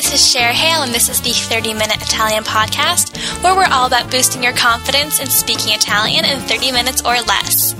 this 0.00 0.14
is 0.14 0.32
Cher 0.32 0.50
Hale, 0.50 0.80
and 0.80 0.94
this 0.94 1.10
is 1.10 1.20
the 1.20 1.28
30 1.28 1.74
Minute 1.74 2.00
Italian 2.00 2.42
Podcast, 2.42 3.18
where 3.44 3.54
we're 3.54 3.70
all 3.70 3.86
about 3.86 4.10
boosting 4.10 4.42
your 4.42 4.54
confidence 4.54 5.20
in 5.20 5.26
speaking 5.26 5.74
Italian 5.74 6.24
in 6.24 6.40
30 6.40 6.72
minutes 6.72 7.02
or 7.02 7.20
less. 7.20 7.74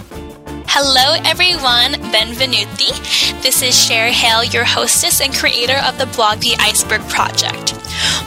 Hello, 0.69 1.17
everyone. 1.25 1.95
Benvenuti. 2.13 2.93
This 3.41 3.63
is 3.63 3.75
Cher 3.75 4.13
Hale, 4.13 4.45
your 4.45 4.65
hostess 4.65 5.23
and 5.23 5.33
creator 5.33 5.79
of 5.83 5.97
the 5.97 6.05
blog 6.15 6.41
The 6.41 6.57
Iceberg 6.59 7.01
Project, 7.09 7.71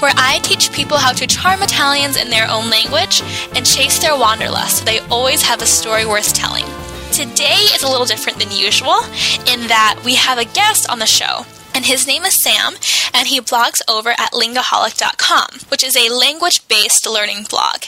where 0.01 0.13
I 0.17 0.39
teach 0.41 0.73
people 0.73 0.97
how 0.97 1.11
to 1.13 1.27
charm 1.27 1.61
Italians 1.61 2.17
in 2.17 2.31
their 2.31 2.49
own 2.49 2.71
language 2.71 3.21
and 3.55 3.63
chase 3.63 3.99
their 3.99 4.17
wanderlust 4.17 4.79
so 4.79 4.85
they 4.85 5.01
always 5.11 5.43
have 5.43 5.61
a 5.61 5.67
story 5.67 6.07
worth 6.07 6.33
telling. 6.33 6.65
Today 7.11 7.61
is 7.75 7.83
a 7.83 7.87
little 7.87 8.07
different 8.07 8.39
than 8.39 8.49
usual 8.49 8.97
in 9.45 9.67
that 9.67 10.01
we 10.03 10.15
have 10.15 10.39
a 10.39 10.45
guest 10.45 10.89
on 10.89 10.97
the 10.97 11.05
show. 11.05 11.45
And 11.73 11.85
his 11.85 12.05
name 12.05 12.23
is 12.23 12.33
Sam, 12.33 12.75
and 13.13 13.27
he 13.27 13.41
blogs 13.41 13.81
over 13.89 14.11
at 14.11 14.31
lingaholic.com, 14.31 15.69
which 15.69 15.83
is 15.83 15.97
a 15.97 16.13
language 16.13 16.67
based 16.67 17.07
learning 17.07 17.45
blog. 17.49 17.85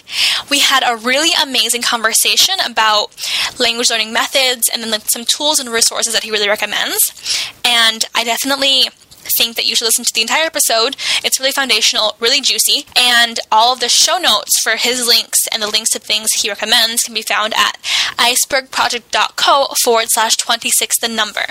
We 0.49 0.59
had 0.59 0.84
a 0.85 0.98
really 0.98 1.31
amazing 1.41 1.84
conversation 1.84 2.55
about 2.66 3.16
language 3.59 3.90
learning 3.90 4.12
methods 4.13 4.70
and 4.71 4.81
then 4.81 4.99
some 5.02 5.26
tools 5.26 5.59
and 5.59 5.70
resources 5.70 6.13
that 6.13 6.23
he 6.23 6.31
really 6.31 6.49
recommends. 6.49 7.52
And 7.63 8.05
I 8.16 8.23
definitely 8.23 8.90
think 9.35 9.55
that 9.55 9.66
you 9.66 9.75
should 9.75 9.85
listen 9.85 10.05
to 10.05 10.13
the 10.13 10.21
entire 10.21 10.45
episode. 10.45 10.95
It's 11.23 11.39
really 11.39 11.52
foundational, 11.52 12.16
really 12.20 12.41
juicy, 12.41 12.85
and 12.98 13.39
all 13.52 13.73
of 13.73 13.80
the 13.80 13.89
show 13.89 14.17
notes 14.17 14.59
for 14.62 14.77
his 14.77 15.07
links 15.07 15.48
and 15.52 15.62
the 15.62 15.67
links 15.67 15.91
to 15.91 15.99
things 15.99 16.31
he 16.34 16.49
recommends 16.49 17.03
can 17.03 17.13
be 17.13 17.21
found 17.21 17.53
at 17.53 17.77
icebergproject.co 18.17 19.67
forward 19.84 20.07
slash 20.09 20.35
26 20.38 20.99
the 20.99 21.07
number. 21.07 21.45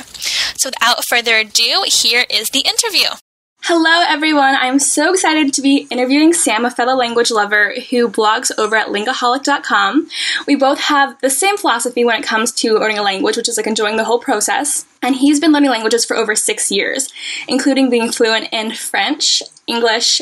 So 0.56 0.68
without 0.68 1.04
further 1.08 1.36
ado, 1.36 1.84
here 1.86 2.24
is 2.30 2.48
the 2.48 2.60
interview. 2.60 3.08
Hello, 3.66 4.04
everyone. 4.06 4.54
I'm 4.56 4.78
so 4.78 5.14
excited 5.14 5.54
to 5.54 5.62
be 5.62 5.86
interviewing 5.88 6.34
Sam, 6.34 6.66
a 6.66 6.70
fellow 6.70 6.94
language 6.94 7.30
lover 7.30 7.72
who 7.88 8.10
blogs 8.10 8.50
over 8.58 8.76
at 8.76 8.88
lingaholic.com. 8.88 10.06
We 10.46 10.54
both 10.54 10.78
have 10.80 11.18
the 11.22 11.30
same 11.30 11.56
philosophy 11.56 12.04
when 12.04 12.20
it 12.20 12.26
comes 12.26 12.52
to 12.56 12.74
learning 12.74 12.98
a 12.98 13.02
language, 13.02 13.38
which 13.38 13.48
is 13.48 13.56
like 13.56 13.66
enjoying 13.66 13.96
the 13.96 14.04
whole 14.04 14.18
process. 14.18 14.84
And 15.00 15.16
he's 15.16 15.40
been 15.40 15.52
learning 15.52 15.70
languages 15.70 16.04
for 16.04 16.14
over 16.14 16.36
six 16.36 16.70
years, 16.70 17.08
including 17.48 17.88
being 17.88 18.12
fluent 18.12 18.50
in 18.52 18.72
French, 18.72 19.42
English, 19.66 20.20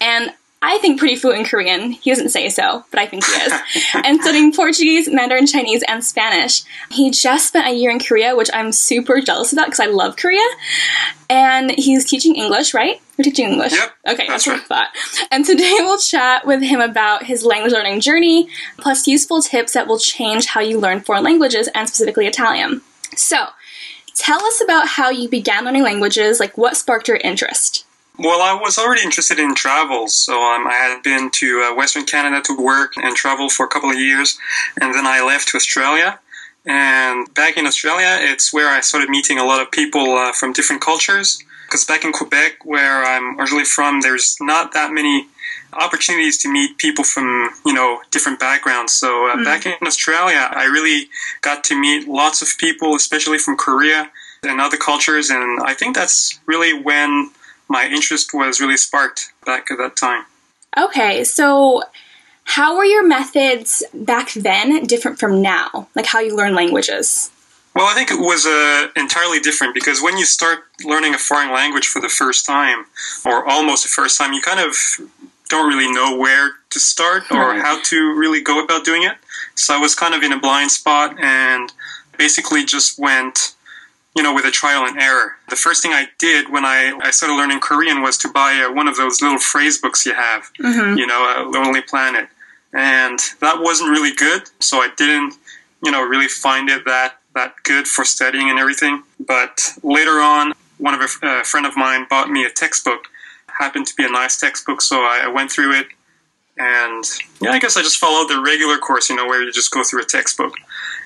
and 0.00 0.32
I 0.66 0.78
think 0.78 0.98
pretty 0.98 1.16
fluent 1.16 1.40
in 1.40 1.46
Korean. 1.46 1.90
He 1.92 2.10
doesn't 2.10 2.30
say 2.30 2.48
so, 2.48 2.84
but 2.90 2.98
I 2.98 3.06
think 3.06 3.22
he 3.24 3.32
is. 3.32 3.52
and 3.94 4.18
studying 4.22 4.50
Portuguese, 4.50 5.10
Mandarin 5.10 5.46
Chinese, 5.46 5.84
and 5.86 6.02
Spanish. 6.02 6.62
He 6.90 7.10
just 7.10 7.48
spent 7.48 7.68
a 7.68 7.74
year 7.74 7.90
in 7.90 7.98
Korea, 7.98 8.34
which 8.34 8.48
I'm 8.54 8.72
super 8.72 9.20
jealous 9.20 9.52
about 9.52 9.66
because 9.66 9.80
I 9.80 9.86
love 9.86 10.16
Korea. 10.16 10.46
And 11.28 11.70
he's 11.72 12.08
teaching 12.08 12.34
English, 12.34 12.72
right? 12.72 12.98
You're 13.18 13.24
teaching 13.24 13.50
English? 13.50 13.72
Yep. 13.72 13.92
Okay, 14.06 14.26
that's, 14.26 14.44
that's 14.44 14.46
what 14.46 14.52
right. 14.54 14.62
I 14.62 14.86
thought. 14.86 15.28
And 15.30 15.44
today 15.44 15.76
we'll 15.80 15.98
chat 15.98 16.46
with 16.46 16.62
him 16.62 16.80
about 16.80 17.24
his 17.24 17.44
language 17.44 17.72
learning 17.74 18.00
journey, 18.00 18.48
plus 18.78 19.06
useful 19.06 19.42
tips 19.42 19.74
that 19.74 19.86
will 19.86 19.98
change 19.98 20.46
how 20.46 20.60
you 20.60 20.80
learn 20.80 21.00
foreign 21.00 21.24
languages 21.24 21.68
and 21.74 21.86
specifically 21.88 22.26
Italian. 22.26 22.80
So, 23.16 23.48
tell 24.14 24.42
us 24.42 24.62
about 24.62 24.88
how 24.88 25.10
you 25.10 25.28
began 25.28 25.66
learning 25.66 25.82
languages, 25.82 26.40
like 26.40 26.56
what 26.56 26.78
sparked 26.78 27.08
your 27.08 27.18
interest. 27.18 27.84
Well, 28.16 28.40
I 28.40 28.54
was 28.54 28.78
already 28.78 29.02
interested 29.02 29.40
in 29.40 29.56
travel, 29.56 30.06
so 30.06 30.34
um, 30.34 30.68
I 30.68 30.74
had 30.74 31.02
been 31.02 31.30
to 31.30 31.68
uh, 31.68 31.74
Western 31.74 32.04
Canada 32.04 32.40
to 32.44 32.56
work 32.56 32.92
and 32.96 33.16
travel 33.16 33.48
for 33.48 33.66
a 33.66 33.68
couple 33.68 33.90
of 33.90 33.98
years, 33.98 34.38
and 34.80 34.94
then 34.94 35.04
I 35.04 35.20
left 35.20 35.48
to 35.48 35.56
Australia. 35.56 36.20
And 36.64 37.32
back 37.34 37.56
in 37.56 37.66
Australia, 37.66 38.18
it's 38.20 38.52
where 38.52 38.68
I 38.68 38.80
started 38.80 39.10
meeting 39.10 39.38
a 39.38 39.44
lot 39.44 39.60
of 39.60 39.70
people 39.72 40.16
uh, 40.16 40.32
from 40.32 40.52
different 40.52 40.80
cultures. 40.80 41.42
Because 41.66 41.84
back 41.84 42.04
in 42.04 42.12
Quebec, 42.12 42.64
where 42.64 43.04
I'm 43.04 43.40
originally 43.40 43.64
from, 43.64 44.00
there's 44.00 44.36
not 44.40 44.72
that 44.74 44.92
many 44.92 45.26
opportunities 45.72 46.38
to 46.38 46.52
meet 46.52 46.78
people 46.78 47.02
from 47.02 47.50
you 47.66 47.72
know 47.72 48.00
different 48.12 48.38
backgrounds. 48.38 48.92
So 48.92 49.28
uh, 49.28 49.42
back 49.42 49.66
in 49.66 49.74
Australia, 49.84 50.48
I 50.52 50.66
really 50.66 51.08
got 51.40 51.64
to 51.64 51.80
meet 51.80 52.06
lots 52.06 52.42
of 52.42 52.48
people, 52.58 52.94
especially 52.94 53.38
from 53.38 53.56
Korea 53.56 54.10
and 54.44 54.60
other 54.60 54.76
cultures, 54.76 55.30
and 55.30 55.60
I 55.64 55.74
think 55.74 55.96
that's 55.96 56.38
really 56.46 56.80
when 56.80 57.30
my 57.74 57.84
interest 57.96 58.26
was 58.32 58.60
really 58.60 58.76
sparked 58.76 59.20
back 59.44 59.70
at 59.72 59.78
that 59.78 59.96
time. 59.96 60.24
Okay, 60.78 61.24
so 61.24 61.82
how 62.44 62.76
were 62.76 62.84
your 62.84 63.06
methods 63.06 63.82
back 63.92 64.32
then 64.34 64.84
different 64.86 65.18
from 65.18 65.42
now? 65.42 65.88
Like 65.96 66.06
how 66.06 66.20
you 66.20 66.36
learn 66.36 66.54
languages? 66.54 67.30
Well, 67.74 67.86
I 67.86 67.94
think 67.94 68.10
it 68.12 68.20
was 68.20 68.46
uh, 68.46 68.88
entirely 68.94 69.40
different 69.40 69.74
because 69.74 70.00
when 70.00 70.16
you 70.16 70.24
start 70.24 70.60
learning 70.84 71.14
a 71.14 71.18
foreign 71.18 71.52
language 71.52 71.88
for 71.88 72.00
the 72.00 72.08
first 72.08 72.46
time, 72.46 72.86
or 73.24 73.44
almost 73.48 73.82
the 73.82 73.88
first 73.88 74.16
time, 74.16 74.32
you 74.32 74.40
kind 74.40 74.60
of 74.60 74.76
don't 75.48 75.68
really 75.68 75.90
know 75.92 76.16
where 76.16 76.52
to 76.70 76.78
start 76.78 77.24
or 77.32 77.54
how 77.54 77.82
to 77.82 78.14
really 78.14 78.40
go 78.40 78.62
about 78.62 78.84
doing 78.84 79.02
it. 79.02 79.16
So 79.56 79.74
I 79.74 79.78
was 79.78 79.94
kind 79.96 80.14
of 80.14 80.22
in 80.22 80.32
a 80.32 80.38
blind 80.38 80.70
spot 80.70 81.16
and 81.20 81.72
basically 82.16 82.64
just 82.64 82.98
went, 82.98 83.53
you 84.16 84.22
know, 84.22 84.34
with 84.34 84.44
a 84.44 84.50
trial 84.50 84.86
and 84.86 84.98
error. 84.98 85.36
The 85.48 85.56
first 85.56 85.82
thing 85.82 85.92
I 85.92 86.06
did 86.18 86.50
when 86.50 86.64
I, 86.64 86.96
I 87.02 87.10
started 87.10 87.34
learning 87.34 87.60
Korean 87.60 88.00
was 88.02 88.16
to 88.18 88.28
buy 88.28 88.64
uh, 88.64 88.72
one 88.72 88.86
of 88.86 88.96
those 88.96 89.20
little 89.20 89.38
phrase 89.38 89.78
books 89.78 90.06
you 90.06 90.14
have, 90.14 90.50
you 90.96 91.06
know, 91.06 91.34
uh, 91.36 91.50
Lonely 91.50 91.82
Planet. 91.82 92.28
And 92.72 93.18
that 93.40 93.60
wasn't 93.60 93.90
really 93.90 94.14
good, 94.14 94.42
so 94.60 94.78
I 94.78 94.88
didn't, 94.96 95.34
you 95.84 95.92
know, 95.92 96.02
really 96.02 96.28
find 96.28 96.68
it 96.68 96.84
that, 96.86 97.18
that 97.34 97.54
good 97.64 97.86
for 97.86 98.04
studying 98.04 98.50
and 98.50 98.58
everything. 98.58 99.02
But 99.20 99.72
later 99.82 100.20
on, 100.20 100.54
one 100.78 100.94
of 100.94 101.00
a, 101.00 101.26
a 101.26 101.44
friend 101.44 101.66
of 101.66 101.76
mine 101.76 102.06
bought 102.08 102.30
me 102.30 102.44
a 102.44 102.50
textbook. 102.50 103.06
Happened 103.46 103.86
to 103.86 103.94
be 103.94 104.04
a 104.04 104.10
nice 104.10 104.38
textbook, 104.40 104.80
so 104.80 104.96
I, 104.96 105.22
I 105.24 105.28
went 105.28 105.52
through 105.52 105.78
it. 105.78 105.86
And 106.56 107.04
yeah, 107.40 107.50
I 107.50 107.58
guess 107.58 107.76
I 107.76 107.82
just 107.82 107.98
followed 107.98 108.28
the 108.28 108.40
regular 108.40 108.78
course, 108.78 109.08
you 109.08 109.16
know, 109.16 109.26
where 109.26 109.42
you 109.42 109.52
just 109.52 109.72
go 109.72 109.82
through 109.84 110.02
a 110.02 110.04
textbook. 110.04 110.54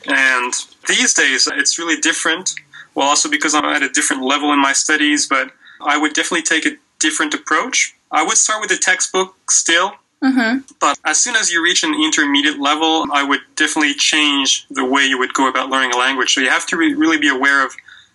And 0.07 0.53
these 0.87 1.13
days, 1.15 1.47
it's 1.51 1.79
really 1.79 2.01
different. 2.01 2.55
Well, 2.99 3.07
also 3.07 3.31
because 3.31 3.55
I'm 3.55 3.65
at 3.65 3.85
a 3.85 3.89
different 3.89 4.25
level 4.25 4.53
in 4.53 4.61
my 4.61 4.73
studies, 4.73 5.29
but 5.29 5.53
I 5.81 5.97
would 5.97 6.15
definitely 6.15 6.43
take 6.43 6.67
a 6.67 6.77
different 6.99 7.33
approach. 7.33 7.95
I 8.11 8.25
would 8.25 8.37
start 8.37 8.61
with 8.61 8.71
the 8.71 8.77
textbook 8.77 9.37
still, 9.49 9.93
Mm-hmm. 10.21 10.63
but 10.81 10.99
as 11.05 11.23
soon 11.23 11.37
as 11.37 11.53
you 11.53 11.63
reach 11.63 11.85
an 11.85 11.95
intermediate 11.95 12.59
level, 12.59 13.07
I 13.13 13.23
would 13.23 13.39
definitely 13.55 13.95
change 13.95 14.67
the 14.69 14.85
way 14.85 15.05
you 15.05 15.17
would 15.17 15.33
go 15.33 15.49
about 15.49 15.71
learning 15.71 15.93
a 15.93 15.97
language. 15.97 16.35
So 16.35 16.41
you 16.41 16.51
have 16.51 16.67
to 16.67 16.77
re- 16.77 16.95
really 16.95 17.19
be 17.19 17.29
aware 17.29 17.65
of 17.65 17.71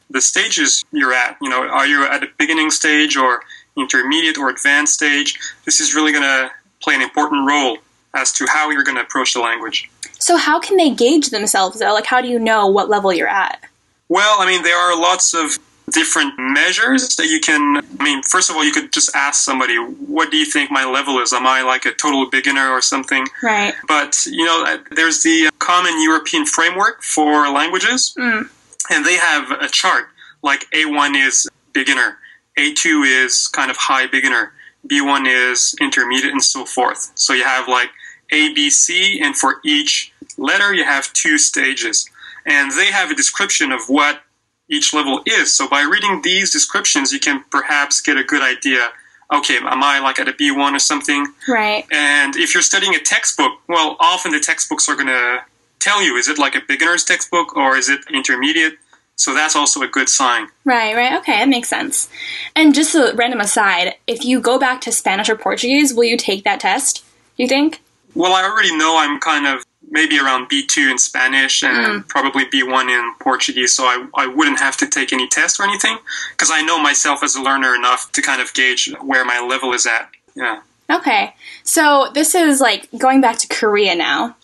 the 0.10 0.20
stages 0.20 0.84
you're 0.92 1.14
at. 1.14 1.38
You 1.42 1.48
know, 1.48 1.66
are 1.66 1.88
you 1.88 2.06
at 2.06 2.22
a 2.22 2.28
beginning 2.38 2.72
stage 2.72 3.16
or 3.16 3.42
intermediate 3.78 4.38
or 4.38 4.50
advanced 4.50 4.96
stage? 4.96 5.40
This 5.64 5.80
is 5.80 5.96
really 5.96 6.12
going 6.12 6.24
to 6.26 6.52
play 6.82 6.94
an 6.94 7.02
important 7.02 7.48
role 7.48 7.78
as 8.14 8.34
to 8.34 8.46
how 8.48 8.70
you're 8.70 8.84
going 8.84 8.98
to 8.98 9.04
approach 9.04 9.34
the 9.34 9.40
language. 9.40 9.90
So 10.20 10.36
how 10.36 10.60
can 10.60 10.76
they 10.76 10.90
gauge 10.90 11.30
themselves 11.30 11.80
though? 11.80 11.94
Like 11.94 12.06
how 12.06 12.20
do 12.20 12.28
you 12.28 12.38
know 12.38 12.68
what 12.68 12.90
level 12.90 13.14
you're 13.14 13.30
at? 13.30 13.64
Well, 14.10 14.38
I 14.42 14.46
mean, 14.46 14.64
there 14.64 14.78
are 14.78 15.00
lots 15.00 15.34
of 15.34 15.58
different 15.92 16.34
measures 16.38 17.16
that 17.18 17.28
you 17.28 17.40
can. 17.40 17.78
I 18.00 18.04
mean, 18.04 18.24
first 18.24 18.50
of 18.50 18.56
all, 18.56 18.64
you 18.64 18.72
could 18.72 18.92
just 18.92 19.16
ask 19.16 19.44
somebody, 19.44 19.76
"What 19.76 20.32
do 20.32 20.38
you 20.38 20.46
think 20.46 20.72
my 20.72 20.86
level 20.86 21.20
is? 21.20 21.34
Am 21.34 21.46
I 21.46 21.62
like 21.62 21.86
a 21.86 21.92
total 21.94 22.30
beginner 22.30 22.70
or 22.70 22.82
something?" 22.82 23.28
Right. 23.42 23.74
But 23.88 24.26
you 24.26 24.46
know, 24.46 24.80
there's 24.92 25.24
the 25.24 25.50
Common 25.60 26.02
European 26.02 26.46
Framework 26.46 27.04
for 27.04 27.50
Languages, 27.50 28.14
Mm. 28.18 28.50
and 28.90 29.06
they 29.06 29.16
have 29.18 29.52
a 29.52 29.68
chart. 29.68 30.10
Like 30.42 30.68
A1 30.74 31.16
is 31.16 31.48
beginner, 31.74 32.18
A2 32.58 33.04
is 33.04 33.48
kind 33.48 33.70
of 33.72 33.78
high 33.78 34.08
beginner, 34.08 34.54
B1 34.88 35.26
is 35.28 35.76
intermediate, 35.80 36.32
and 36.34 36.44
so 36.44 36.66
forth. 36.66 37.12
So 37.16 37.34
you 37.34 37.44
have 37.46 37.68
like 37.68 37.90
A, 38.32 38.54
B, 38.54 38.70
C, 38.70 39.20
and 39.22 39.38
for 39.38 39.60
each 39.64 40.12
letter 40.38 40.74
you 40.74 40.84
have 40.84 41.12
two 41.14 41.38
stages, 41.38 42.10
and 42.46 42.72
they 42.72 42.92
have 42.92 43.10
a 43.10 43.16
description 43.16 43.72
of 43.72 43.82
what 43.88 44.22
each 44.70 44.94
level 44.94 45.22
is. 45.26 45.54
So 45.54 45.68
by 45.68 45.82
reading 45.82 46.22
these 46.24 46.52
descriptions, 46.52 47.12
you 47.12 47.20
can 47.20 47.44
perhaps 47.52 48.02
get 48.02 48.18
a 48.18 48.24
good 48.24 48.42
idea. 48.42 48.92
Okay, 49.34 49.58
am 49.58 49.84
I 49.84 50.00
like 50.00 50.20
at 50.20 50.28
a 50.28 50.34
B1 50.34 50.74
or 50.74 50.80
something? 50.80 51.28
Right. 51.48 51.86
And 51.92 52.36
if 52.36 52.54
you're 52.54 52.64
studying 52.64 52.96
a 52.96 53.00
textbook, 53.00 53.54
well, 53.68 53.98
often 54.00 54.32
the 54.32 54.40
textbooks 54.40 54.88
are 54.88 54.96
going 54.96 55.08
to 55.08 55.44
tell 55.80 56.02
you 56.02 56.16
is 56.16 56.30
it 56.30 56.38
like 56.38 56.56
a 56.56 56.62
beginner's 56.68 57.04
textbook 57.04 57.56
or 57.56 57.76
is 57.76 57.90
it 57.90 58.02
intermediate? 58.12 58.78
So 59.16 59.34
that's 59.34 59.56
also 59.56 59.82
a 59.82 59.88
good 59.88 60.10
sign. 60.10 60.48
Right, 60.66 60.96
right. 60.96 61.14
Okay, 61.20 61.38
that 61.38 61.50
makes 61.50 61.70
sense. 61.70 62.10
And 62.56 62.74
just 62.74 62.96
a 62.96 63.14
random 63.16 63.42
aside, 63.42 63.96
if 64.08 64.26
you 64.26 64.40
go 64.40 64.58
back 64.58 64.82
to 64.82 64.92
Spanish 64.92 65.30
or 65.30 65.36
Portuguese, 65.36 65.94
will 65.94 66.06
you 66.06 66.18
take 66.18 66.44
that 66.46 66.60
test? 66.60 67.04
Do 67.38 67.44
you 67.44 67.50
think? 67.50 67.82
Well, 68.16 68.34
I 68.34 68.44
already 68.44 68.76
know 68.76 68.98
I'm 68.98 69.20
kind 69.20 69.48
of 69.48 69.64
maybe 69.94 70.20
around 70.20 70.50
B2 70.50 70.92
in 70.92 70.98
Spanish 70.98 71.64
and 71.64 72.06
probably 72.10 72.46
B1 72.46 72.90
in 72.90 73.14
Portuguese, 73.20 73.74
so 73.74 73.84
I, 73.84 74.08
I 74.16 74.28
wouldn't 74.28 74.60
have 74.60 74.76
to 74.78 74.88
take 74.88 75.14
any 75.14 75.28
test 75.28 75.60
or 75.60 75.64
anything 75.64 75.98
because 76.32 76.50
I 76.52 76.64
know 76.64 76.82
myself 76.82 77.24
as 77.24 77.36
a 77.36 77.42
learner 77.42 77.76
enough 77.76 78.12
to 78.14 78.22
kind 78.22 78.42
of 78.42 78.54
gauge 78.54 78.92
where 79.02 79.24
my 79.24 79.40
level 79.40 79.72
is 79.72 79.86
at. 79.86 80.10
Yeah. 80.36 80.62
Okay. 80.92 81.36
So 81.64 82.10
this 82.14 82.34
is 82.34 82.60
like 82.60 82.90
going 82.98 83.22
back 83.22 83.38
to 83.38 83.48
Korea 83.48 83.96
now. 83.96 84.36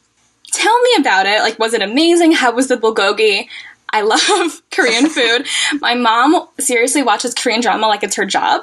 Tell 0.51 0.81
me 0.81 0.91
about 0.99 1.25
it. 1.25 1.41
Like, 1.41 1.59
was 1.59 1.73
it 1.73 1.81
amazing? 1.81 2.31
How 2.31 2.51
was 2.51 2.67
the 2.67 2.77
bulgogi? 2.77 3.47
I 3.91 4.01
love 4.03 4.61
Korean 4.71 5.09
food. 5.09 5.47
My 5.81 5.95
mom 5.95 6.47
seriously 6.59 7.01
watches 7.01 7.33
Korean 7.33 7.61
drama 7.61 7.87
like 7.87 8.03
it's 8.03 8.15
her 8.15 8.25
job. 8.25 8.61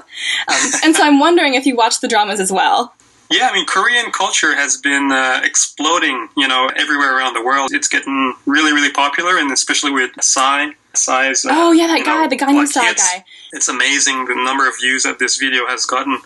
Um, 0.49 0.71
and 0.85 0.97
so 0.97 1.03
I'm 1.03 1.19
wondering 1.19 1.55
if 1.55 1.67
you 1.67 1.75
watch 1.77 2.01
the 2.01 2.09
dramas 2.09 2.39
as 2.39 2.53
well. 2.53 2.95
Yeah, 3.31 3.49
I 3.51 3.55
mean, 3.55 3.67
Korean 3.67 4.13
culture 4.13 4.55
has 4.55 4.77
been 4.77 5.11
uh, 5.11 5.41
exploding, 5.43 6.29
you 6.37 6.47
know, 6.47 6.71
everywhere 6.77 7.17
around 7.17 7.35
the 7.35 7.43
world. 7.43 7.71
It's 7.73 7.89
getting 7.89 8.35
really, 8.47 8.73
really 8.73 8.93
popular, 8.93 9.39
and 9.39 9.51
especially 9.51 9.91
with 9.91 10.11
Psy. 10.21 10.71
Psy's. 10.95 11.45
Uh, 11.45 11.51
oh, 11.53 11.73
yeah, 11.73 11.89
that 11.89 12.05
guy, 12.05 12.23
know, 12.23 12.29
the 12.29 12.37
Gangnam 12.37 12.55
like, 12.55 12.69
Style 12.69 12.95
guy. 12.95 13.25
It's 13.53 13.69
amazing 13.69 14.27
the 14.27 14.35
number 14.35 14.69
of 14.69 14.79
views 14.79 15.03
that 15.03 15.19
this 15.19 15.37
video 15.39 15.67
has 15.67 15.85
gotten. 15.87 16.19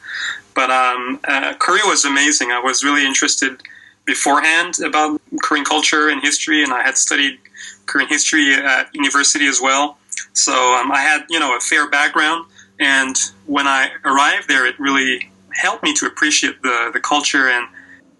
But 0.54 0.70
um, 0.70 1.20
uh, 1.24 1.54
Korea 1.58 1.82
was 1.86 2.04
amazing. 2.04 2.50
I 2.50 2.60
was 2.60 2.84
really 2.84 3.06
interested 3.06 3.62
beforehand 4.04 4.80
about 4.84 5.20
Korean 5.42 5.64
culture 5.64 6.08
and 6.08 6.20
history, 6.20 6.62
and 6.62 6.72
I 6.72 6.82
had 6.82 6.98
studied 6.98 7.38
Korean 7.86 8.08
history 8.08 8.54
at 8.54 8.94
university 8.94 9.46
as 9.46 9.60
well. 9.60 9.98
So 10.34 10.52
um, 10.52 10.92
I 10.92 11.00
had, 11.00 11.24
you 11.30 11.40
know, 11.40 11.56
a 11.56 11.60
fair 11.60 11.88
background. 11.88 12.46
And 12.78 13.16
when 13.46 13.66
I 13.66 13.90
arrived 14.04 14.48
there, 14.48 14.66
it 14.66 14.78
really 14.78 15.29
helped 15.54 15.82
me 15.82 15.94
to 15.94 16.06
appreciate 16.06 16.62
the, 16.62 16.90
the 16.92 17.00
culture 17.00 17.48
and 17.48 17.68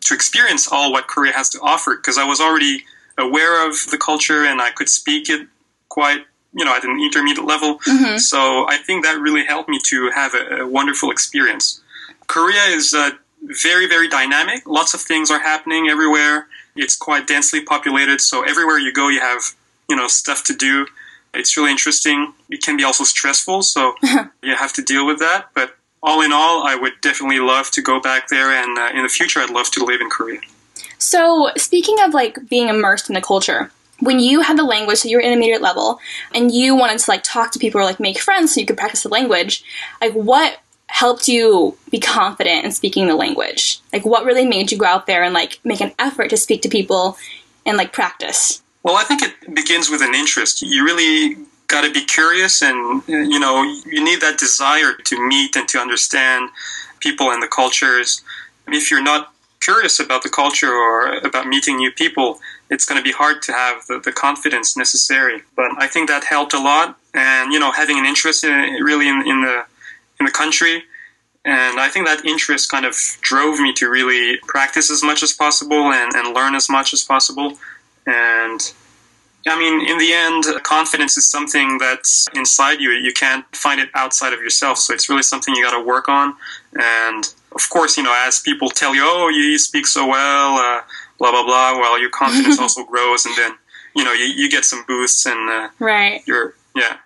to 0.03 0.15
experience 0.15 0.71
all 0.71 0.93
what 0.93 1.07
Korea 1.07 1.33
has 1.33 1.49
to 1.51 1.61
offer 1.61 1.97
because 1.97 2.19
I 2.19 2.25
was 2.25 2.41
already 2.41 2.85
aware 3.19 3.67
of 3.69 3.75
the 3.91 3.99
culture 3.99 4.45
and 4.45 4.61
I 4.61 4.71
could 4.71 4.89
speak 4.89 5.29
it 5.29 5.47
quite, 5.89 6.25
you 6.55 6.65
know, 6.65 6.75
at 6.75 6.85
an 6.85 6.99
intermediate 7.01 7.47
level. 7.47 7.79
So 8.19 8.67
I 8.69 8.79
think 8.79 9.05
that 9.05 9.21
really 9.21 9.45
helped 9.45 9.69
me 9.69 9.79
to 9.85 10.11
have 10.11 10.35
a, 10.35 10.63
a 10.63 10.67
wonderful 10.67 11.11
experience. 11.11 11.81
Korea 12.27 12.63
is 12.65 12.95
uh, 12.95 13.11
very, 13.43 13.87
very 13.87 14.09
dynamic. 14.09 14.67
Lots 14.67 14.95
of 14.95 15.01
things 15.01 15.31
are 15.31 15.41
happening 15.41 15.89
everywhere. 15.89 16.47
It's 16.77 16.97
quite 16.97 17.27
densely 17.27 17.63
populated, 17.63 18.21
so 18.21 18.43
everywhere 18.43 18.79
you 18.79 18.93
go, 18.93 19.09
you 19.09 19.21
have, 19.21 19.43
you 19.89 19.97
know, 19.97 20.07
stuff 20.07 20.45
to 20.45 20.55
do. 20.55 20.87
It's 21.35 21.57
really 21.57 21.71
interesting. 21.71 22.33
It 22.49 22.63
can 22.63 22.77
be 22.77 22.85
also 22.85 23.05
stressful, 23.05 23.63
so 23.63 23.95
you 24.43 24.55
have 24.57 24.73
to 24.75 24.83
deal 24.83 25.07
with 25.07 25.19
that. 25.19 25.49
But 25.55 25.77
all 26.03 26.23
in 26.23 26.33
all, 26.33 26.67
I 26.67 26.75
would 26.75 27.01
definitely 27.01 27.41
love 27.41 27.71
to 27.73 27.83
go 27.83 28.01
back 28.01 28.29
there, 28.29 28.51
and 28.51 28.79
uh, 28.79 28.91
in 28.95 29.03
the 29.03 29.09
future, 29.09 29.41
I'd 29.41 29.51
love 29.51 29.71
to 29.73 29.85
live 29.85 30.01
in 30.01 30.09
Korea. 30.09 30.41
So, 30.99 31.51
speaking 31.57 31.97
of 32.03 32.15
like 32.15 32.49
being 32.49 32.69
immersed 32.69 33.09
in 33.09 33.15
the 33.15 33.21
culture, 33.21 33.71
when 34.01 34.19
you 34.19 34.41
had 34.41 34.57
the 34.57 34.65
language, 34.65 34.99
so 34.99 35.09
you're 35.09 35.21
intermediate 35.21 35.63
level, 35.63 35.99
and 36.35 36.53
you 36.53 36.75
wanted 36.75 36.99
to 36.99 37.11
like 37.11 37.23
talk 37.23 37.53
to 37.53 37.59
people 37.59 37.81
or 37.81 37.85
like 37.85 38.01
make 38.01 38.19
friends 38.19 38.55
so 38.55 38.61
you 38.61 38.67
could 38.67 38.79
practice 38.79 39.03
the 39.03 39.09
language, 39.09 39.63
like 40.01 40.13
what 40.13 40.61
helped 40.87 41.29
you 41.29 41.77
be 41.91 42.01
confident 42.01 42.65
in 42.65 42.73
speaking 42.73 43.07
the 43.07 43.15
language? 43.15 43.81
Like 43.93 44.05
what 44.05 44.25
really 44.25 44.47
made 44.47 44.73
you 44.73 44.79
go 44.79 44.87
out 44.87 45.07
there 45.07 45.23
and 45.23 45.33
like 45.33 45.61
make 45.65 45.81
an 45.81 45.93
effort 45.99 46.31
to 46.31 46.37
speak 46.37 46.63
to 46.63 46.69
people 46.69 47.17
and 47.65 47.77
like 47.77 47.93
practice? 47.93 48.63
Well, 48.83 48.97
I 48.97 49.05
think 49.05 49.23
it 49.23 49.55
begins 49.55 49.91
with 49.91 50.03
an 50.03 50.15
interest. 50.15 50.63
You 50.63 50.85
really 50.85 51.37
got 51.71 51.83
to 51.83 51.93
be 51.93 52.05
curious, 52.05 52.63
and 52.63 53.03
you 53.07 53.39
know, 53.39 53.63
you 53.63 54.03
need 54.03 54.21
that 54.21 54.39
desire 54.39 54.93
to 54.93 55.29
meet 55.29 55.57
and 55.57 55.69
to 55.69 55.79
understand 55.79 56.51
people 57.01 57.31
and 57.31 57.43
the 57.43 57.49
cultures. 57.49 58.23
If 58.67 58.91
you're 58.91 59.03
not 59.03 59.33
curious 59.61 60.01
about 60.01 60.23
the 60.23 60.29
culture 60.29 60.73
or 60.73 61.19
about 61.19 61.47
meeting 61.47 61.77
new 61.77 61.93
people, 61.93 62.41
it's 62.71 62.85
going 62.85 62.99
to 62.99 63.05
be 63.05 63.13
hard 63.13 63.43
to 63.43 63.53
have 63.53 63.87
the, 63.87 64.01
the 64.01 64.13
confidence 64.13 64.77
necessary. 64.77 65.43
But 65.55 65.71
I 65.79 65.87
think 65.87 66.09
that 66.09 66.25
helped 66.25 66.55
a 66.55 66.59
lot, 66.59 66.99
and 67.15 67.53
you 67.53 67.59
know, 67.59 67.71
having 67.71 67.99
an 67.99 68.05
interest 68.05 68.45
in 68.45 68.83
really 68.83 69.09
in, 69.09 69.23
in 69.27 69.43
the 69.43 69.65
in 70.19 70.27
the 70.27 70.33
country. 70.33 70.85
And 71.43 71.81
I 71.81 71.89
think 71.89 72.07
that 72.07 72.27
interest 72.27 72.71
kind 72.71 72.85
of 72.85 72.95
drove 73.23 73.61
me 73.61 73.73
to 73.75 73.89
really 73.89 74.37
practice 74.47 74.91
as 74.91 75.03
much 75.03 75.23
as 75.23 75.33
possible 75.33 75.91
and, 75.91 76.15
and 76.15 76.35
learn 76.35 76.55
as 76.55 76.69
much 76.69 76.93
as 76.93 77.03
possible. 77.03 77.57
And 78.07 78.61
I 79.47 79.59
mean, 79.59 79.89
in 79.89 79.99
the 79.99 80.13
end, 80.13 80.45
confidence 80.65 81.17
is 81.17 81.29
something 81.29 81.79
that's 81.79 82.29
inside 82.35 82.81
you. 82.81 82.91
You 82.91 83.13
can't 83.13 83.45
find 83.57 83.81
it 83.81 83.89
outside 83.95 84.33
of 84.33 84.41
yourself. 84.41 84.79
So 84.79 84.93
it's 84.93 85.09
really 85.09 85.23
something 85.23 85.55
you 85.55 85.65
got 85.65 85.77
to 85.79 85.85
work 85.85 86.09
on. 86.09 86.35
And 86.75 87.25
of 87.53 87.69
course, 87.71 87.97
you 87.97 88.03
know, 88.03 88.15
as 88.27 88.41
people 88.41 88.69
tell 88.69 88.95
you, 88.95 89.03
oh, 89.05 89.29
you 89.29 89.59
speak 89.59 89.87
so 89.87 90.07
well, 90.07 90.57
uh, 90.57 90.83
blah, 91.19 91.31
blah, 91.31 91.45
blah, 91.45 91.79
well, 91.79 91.99
your 91.99 92.11
confidence 92.11 92.59
also 92.61 92.85
grows. 92.85 93.25
And 93.25 93.35
then, 93.37 93.53
you 93.97 94.05
know, 94.05 94.13
you, 94.13 94.25
you 94.27 94.51
get 94.51 94.65
some 94.65 94.85
boosts 94.87 95.25
and 95.27 95.49
uh, 95.49 95.69
Right. 95.79 96.23
you're, 96.27 96.55
yeah. 96.77 96.99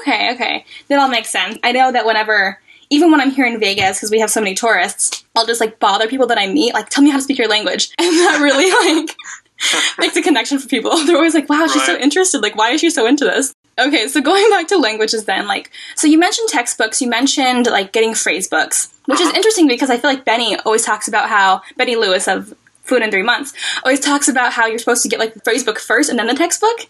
Okay, 0.00 0.32
okay. 0.34 0.64
That 0.88 0.98
all 0.98 1.08
makes 1.08 1.30
sense. 1.30 1.58
I 1.62 1.72
know 1.72 1.92
that 1.92 2.04
whenever, 2.04 2.58
even 2.90 3.10
when 3.10 3.20
I'm 3.20 3.30
here 3.30 3.46
in 3.46 3.60
Vegas, 3.60 3.98
because 3.98 4.10
we 4.10 4.18
have 4.20 4.30
so 4.30 4.40
many 4.40 4.54
tourists, 4.54 5.24
I'll 5.36 5.46
just 5.46 5.60
like 5.60 5.78
bother 5.78 6.08
people 6.08 6.26
that 6.26 6.38
I 6.38 6.46
meet, 6.48 6.74
like, 6.74 6.88
tell 6.90 7.02
me 7.04 7.10
how 7.10 7.16
to 7.16 7.22
speak 7.22 7.38
your 7.38 7.48
language. 7.48 7.90
And 7.98 8.08
that 8.16 8.40
really 8.42 8.70
like 8.96 9.16
makes 9.98 10.16
a 10.16 10.22
connection 10.22 10.58
for 10.58 10.68
people. 10.68 10.96
They're 11.06 11.16
always 11.16 11.34
like, 11.34 11.48
wow, 11.48 11.66
she's 11.66 11.84
so 11.86 11.96
interested. 11.96 12.40
Like, 12.42 12.56
why 12.56 12.70
is 12.70 12.80
she 12.80 12.90
so 12.90 13.06
into 13.06 13.24
this? 13.24 13.54
Okay, 13.78 14.08
so 14.08 14.20
going 14.20 14.48
back 14.50 14.68
to 14.68 14.76
languages 14.78 15.24
then, 15.24 15.46
like, 15.46 15.70
so 15.96 16.06
you 16.06 16.18
mentioned 16.18 16.48
textbooks, 16.48 17.00
you 17.00 17.08
mentioned 17.08 17.66
like 17.66 17.92
getting 17.92 18.14
phrase 18.14 18.46
books, 18.48 18.92
which 19.06 19.20
is 19.20 19.26
Uh-huh. 19.28 19.36
interesting 19.36 19.68
because 19.68 19.88
I 19.90 19.96
feel 19.96 20.10
like 20.10 20.24
Benny 20.24 20.56
always 20.60 20.84
talks 20.84 21.08
about 21.08 21.28
how, 21.30 21.62
Benny 21.76 21.96
Lewis 21.96 22.28
of 22.28 22.52
Fluent 22.84 23.04
in 23.04 23.10
Three 23.10 23.22
Months, 23.22 23.52
always 23.84 24.00
talks 24.00 24.28
about 24.28 24.52
how 24.52 24.66
you're 24.66 24.78
supposed 24.78 25.02
to 25.02 25.08
get 25.08 25.18
like 25.18 25.34
the 25.34 25.40
phrase 25.40 25.64
book 25.64 25.78
first 25.78 26.10
and 26.10 26.18
then 26.18 26.26
the 26.26 26.34
textbook 26.34 26.88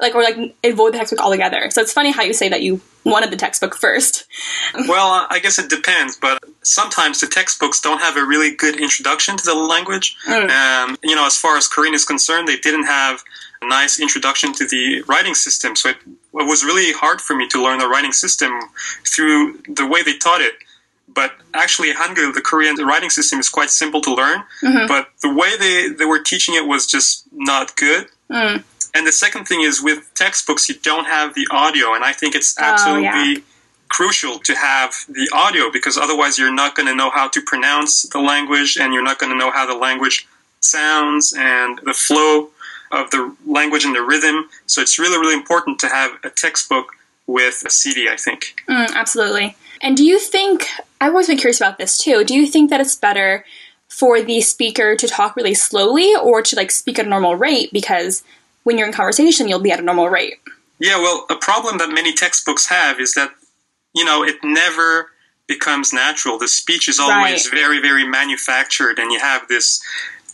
like 0.00 0.14
or 0.14 0.22
like 0.22 0.54
avoid 0.64 0.94
the 0.94 0.98
textbook 0.98 1.24
altogether. 1.24 1.70
So 1.70 1.80
it's 1.80 1.92
funny 1.92 2.10
how 2.10 2.22
you 2.22 2.32
say 2.32 2.48
that 2.48 2.62
you 2.62 2.80
wanted 3.04 3.30
the 3.30 3.36
textbook 3.36 3.74
first. 3.74 4.26
Well, 4.88 5.10
uh, 5.10 5.26
I 5.30 5.40
guess 5.40 5.58
it 5.58 5.68
depends, 5.68 6.16
but 6.16 6.38
sometimes 6.62 7.20
the 7.20 7.26
textbooks 7.26 7.80
don't 7.80 8.00
have 8.00 8.16
a 8.16 8.24
really 8.24 8.54
good 8.54 8.80
introduction 8.80 9.36
to 9.36 9.44
the 9.44 9.54
language. 9.54 10.16
Mm. 10.26 10.48
Um, 10.48 10.96
you 11.02 11.16
know, 11.16 11.26
as 11.26 11.36
far 11.36 11.56
as 11.56 11.66
Korean 11.66 11.92
is 11.92 12.04
concerned, 12.04 12.46
they 12.46 12.56
didn't 12.56 12.84
have 12.84 13.22
a 13.62 13.68
nice 13.68 14.00
introduction 14.00 14.52
to 14.54 14.66
the 14.66 15.02
writing 15.02 15.34
system, 15.34 15.74
so 15.74 15.90
it, 15.90 15.96
it 16.06 16.46
was 16.46 16.64
really 16.64 16.92
hard 16.92 17.20
for 17.20 17.34
me 17.36 17.48
to 17.48 17.62
learn 17.62 17.78
the 17.78 17.88
writing 17.88 18.12
system 18.12 18.52
through 19.04 19.58
the 19.68 19.86
way 19.86 20.02
they 20.02 20.16
taught 20.16 20.40
it. 20.40 20.54
But 21.08 21.32
actually, 21.52 21.92
Hangul, 21.92 22.32
the 22.32 22.40
Korean 22.40 22.76
writing 22.76 23.10
system, 23.10 23.40
is 23.40 23.48
quite 23.48 23.70
simple 23.70 24.00
to 24.02 24.14
learn. 24.14 24.42
Mm-hmm. 24.62 24.86
But 24.86 25.08
the 25.22 25.34
way 25.34 25.56
they, 25.58 25.88
they 25.88 26.04
were 26.04 26.20
teaching 26.20 26.54
it 26.54 26.66
was 26.66 26.86
just 26.86 27.24
not 27.32 27.76
good. 27.76 28.06
Mm. 28.30 28.62
And 28.94 29.06
the 29.06 29.12
second 29.12 29.44
thing 29.44 29.62
is 29.62 29.82
with 29.82 30.10
textbooks, 30.14 30.68
you 30.68 30.76
don't 30.76 31.06
have 31.06 31.34
the 31.34 31.46
audio, 31.50 31.94
and 31.94 32.04
I 32.04 32.12
think 32.12 32.34
it's 32.34 32.58
absolutely 32.58 33.04
yeah. 33.04 33.34
crucial 33.88 34.38
to 34.40 34.54
have 34.54 34.94
the 35.08 35.28
audio 35.32 35.70
because 35.70 35.96
otherwise 35.96 36.38
you're 36.38 36.54
not 36.54 36.74
going 36.74 36.86
to 36.86 36.94
know 36.94 37.10
how 37.10 37.28
to 37.28 37.42
pronounce 37.42 38.02
the 38.02 38.20
language 38.20 38.76
and 38.80 38.92
you're 38.92 39.04
not 39.04 39.18
going 39.18 39.32
to 39.32 39.38
know 39.38 39.50
how 39.50 39.66
the 39.66 39.78
language 39.78 40.26
sounds 40.60 41.34
and 41.36 41.80
the 41.84 41.94
flow 41.94 42.50
of 42.92 43.10
the 43.10 43.34
language 43.46 43.84
and 43.84 43.94
the 43.94 44.02
rhythm. 44.02 44.48
So 44.66 44.82
it's 44.82 44.98
really, 44.98 45.18
really 45.18 45.34
important 45.34 45.78
to 45.80 45.88
have 45.88 46.12
a 46.24 46.30
textbook 46.30 46.92
with 47.26 47.62
a 47.64 47.70
CD, 47.70 48.08
I 48.08 48.16
think. 48.16 48.56
Mm, 48.68 48.92
absolutely. 48.94 49.56
And 49.80 49.96
do 49.96 50.04
you 50.04 50.18
think 50.18 50.66
I've 51.00 51.12
always 51.12 51.28
been 51.28 51.38
curious 51.38 51.60
about 51.60 51.78
this 51.78 51.96
too. 51.96 52.24
Do 52.24 52.34
you 52.34 52.46
think 52.46 52.70
that 52.70 52.80
it's 52.80 52.94
better 52.94 53.44
for 53.88 54.22
the 54.22 54.40
speaker 54.40 54.94
to 54.96 55.08
talk 55.08 55.34
really 55.34 55.54
slowly 55.54 56.14
or 56.14 56.42
to 56.42 56.56
like 56.56 56.70
speak 56.70 56.98
at 56.98 57.06
a 57.06 57.08
normal 57.08 57.36
rate 57.36 57.72
because 57.72 58.22
when 58.64 58.78
you're 58.78 58.86
in 58.86 58.92
conversation 58.92 59.48
you'll 59.48 59.60
be 59.60 59.72
at 59.72 59.78
a 59.80 59.82
normal 59.82 60.08
rate? 60.08 60.34
Yeah, 60.78 60.98
well, 60.98 61.26
a 61.30 61.36
problem 61.36 61.78
that 61.78 61.90
many 61.90 62.12
textbooks 62.14 62.66
have 62.68 62.98
is 63.00 63.14
that, 63.14 63.30
you 63.94 64.04
know, 64.04 64.24
it 64.24 64.36
never 64.42 65.10
becomes 65.46 65.92
natural. 65.92 66.38
The 66.38 66.48
speech 66.48 66.88
is 66.88 66.98
always 66.98 67.46
Right. 67.46 67.60
very, 67.60 67.80
very 67.80 68.06
manufactured, 68.06 68.98
and 68.98 69.10
you 69.12 69.18
have 69.18 69.48
this 69.48 69.82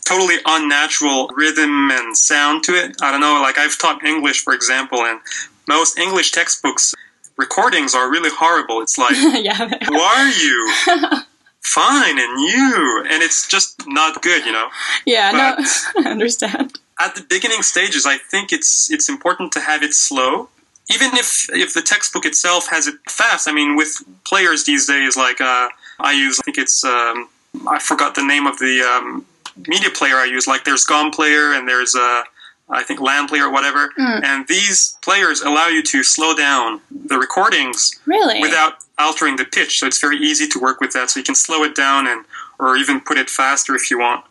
totally 0.05 0.37
unnatural 0.45 1.29
rhythm 1.35 1.91
and 1.91 2.15
sound 2.17 2.63
to 2.63 2.73
it. 2.75 2.95
I 3.01 3.11
don't 3.11 3.19
know, 3.19 3.41
like 3.41 3.57
I've 3.57 3.77
taught 3.77 4.05
English, 4.05 4.41
for 4.41 4.53
example, 4.53 5.03
and 5.03 5.19
most 5.67 5.97
English 5.97 6.31
textbooks 6.31 6.93
recordings 7.35 7.93
are 7.93 8.09
really 8.09 8.29
horrible. 8.31 8.81
It's 8.81 8.97
like, 8.97 9.15
yeah. 9.43 9.67
who 9.85 9.99
are 9.99 10.27
you? 10.29 10.73
Fine, 11.61 12.17
and 12.17 12.39
you? 12.39 13.03
And 13.09 13.21
it's 13.21 13.45
just 13.47 13.85
not 13.87 14.21
good, 14.21 14.45
you 14.45 14.53
know? 14.53 14.69
Yeah, 15.05 15.31
no, 15.31 15.65
I 16.05 16.09
understand. 16.11 16.79
At 16.99 17.15
the 17.15 17.21
beginning 17.21 17.61
stages, 17.61 18.05
I 18.05 18.17
think 18.17 18.51
it's 18.51 18.91
it's 18.91 19.09
important 19.09 19.51
to 19.53 19.59
have 19.59 19.83
it 19.83 19.93
slow. 19.93 20.49
Even 20.89 21.09
if 21.15 21.47
if 21.51 21.73
the 21.73 21.81
textbook 21.81 22.25
itself 22.25 22.67
has 22.69 22.87
it 22.87 22.95
fast. 23.09 23.47
I 23.47 23.53
mean, 23.53 23.75
with 23.75 24.01
players 24.23 24.65
these 24.65 24.87
days, 24.87 25.17
like 25.17 25.41
uh, 25.41 25.69
I 25.99 26.13
use, 26.13 26.39
I 26.39 26.43
think 26.43 26.57
it's 26.57 26.83
um, 26.83 27.29
I 27.67 27.79
forgot 27.79 28.15
the 28.15 28.25
name 28.25 28.47
of 28.47 28.57
the 28.59 28.81
um, 28.81 29.25
media 29.67 29.89
player 29.89 30.15
I 30.15 30.25
use. 30.25 30.47
Like 30.47 30.63
there's 30.63 30.85
Gom 30.85 31.11
player 31.11 31.53
and 31.53 31.67
there's 31.67 31.95
uh, 31.95 32.23
I 32.69 32.83
think 32.83 32.99
Land 32.99 33.29
player 33.29 33.45
or 33.45 33.51
whatever. 33.51 33.89
And 33.97 34.47
these 34.47 34.97
players 35.01 35.41
allow 35.41 35.67
you 35.67 35.81
to 35.83 36.03
slow 36.03 36.35
down 36.35 36.81
the 36.91 37.17
recordings 37.17 37.97
Really? 38.05 38.41
without 38.41 38.73
altering 38.99 39.37
the 39.37 39.45
pitch. 39.45 39.79
So 39.79 39.87
it's 39.87 39.99
very 39.99 40.17
easy 40.17 40.47
to 40.49 40.59
work 40.59 40.81
with 40.81 40.91
that. 40.93 41.09
So 41.09 41.19
you 41.19 41.23
can 41.23 41.35
slow 41.35 41.63
it 41.63 41.75
down 41.75 42.07
and 42.07 42.25
or 42.59 42.75
even 42.75 42.99
put 42.99 43.17
it 43.17 43.29
faster 43.29 43.75
if 43.75 43.89
you 43.91 43.99
want. 43.99 44.25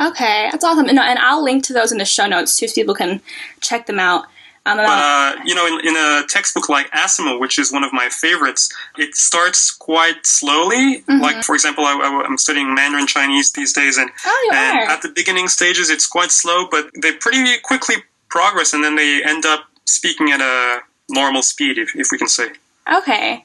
Okay, 0.00 0.48
that's 0.50 0.64
awesome. 0.64 0.88
And, 0.88 0.98
and 0.98 1.18
I'll 1.18 1.42
link 1.42 1.64
to 1.64 1.72
those 1.72 1.92
in 1.92 1.98
the 1.98 2.04
show 2.04 2.26
notes 2.26 2.56
too 2.56 2.68
so 2.68 2.74
people 2.74 2.94
can 2.94 3.20
check 3.60 3.86
them 3.86 4.00
out. 4.00 4.24
Um, 4.66 4.76
But 4.76 4.86
uh, 4.86 5.36
you 5.44 5.54
know, 5.54 5.66
in, 5.66 5.86
in 5.86 5.96
a 5.96 6.22
textbook 6.28 6.68
like 6.68 6.90
Assimil, 6.92 7.40
which 7.40 7.58
is 7.58 7.72
one 7.72 7.84
of 7.84 7.92
my 7.92 8.08
favorites, 8.08 8.72
it 8.98 9.14
starts 9.14 9.70
quite 9.70 10.26
slowly. 10.26 11.02
Mm-hmm. 11.02 11.20
Like, 11.20 11.44
for 11.44 11.54
example, 11.54 11.84
I, 11.84 11.92
I, 11.92 12.26
am 12.26 12.36
studying 12.36 12.74
Mandarin 12.74 13.06
Chinese 13.06 13.52
these 13.52 13.72
days, 13.72 13.96
and 13.96 14.10
Oh, 14.24 14.50
and 14.52 14.90
at 14.90 15.02
the 15.02 15.08
beginning 15.08 15.48
stages, 15.48 15.88
it's 15.88 16.06
quite 16.06 16.30
slow, 16.30 16.66
but 16.70 16.90
they 17.00 17.12
pretty 17.12 17.58
quickly 17.62 17.96
progress, 18.28 18.74
and 18.74 18.84
then 18.84 18.96
they 18.96 19.22
end 19.24 19.44
up 19.46 19.64
speaking 19.86 20.30
at 20.30 20.40
a 20.40 20.80
normal 21.08 21.42
speed, 21.42 21.78
if, 21.78 21.96
if 21.96 22.08
we 22.12 22.18
can 22.18 22.28
say. 22.28 22.50
Okay. 22.90 23.44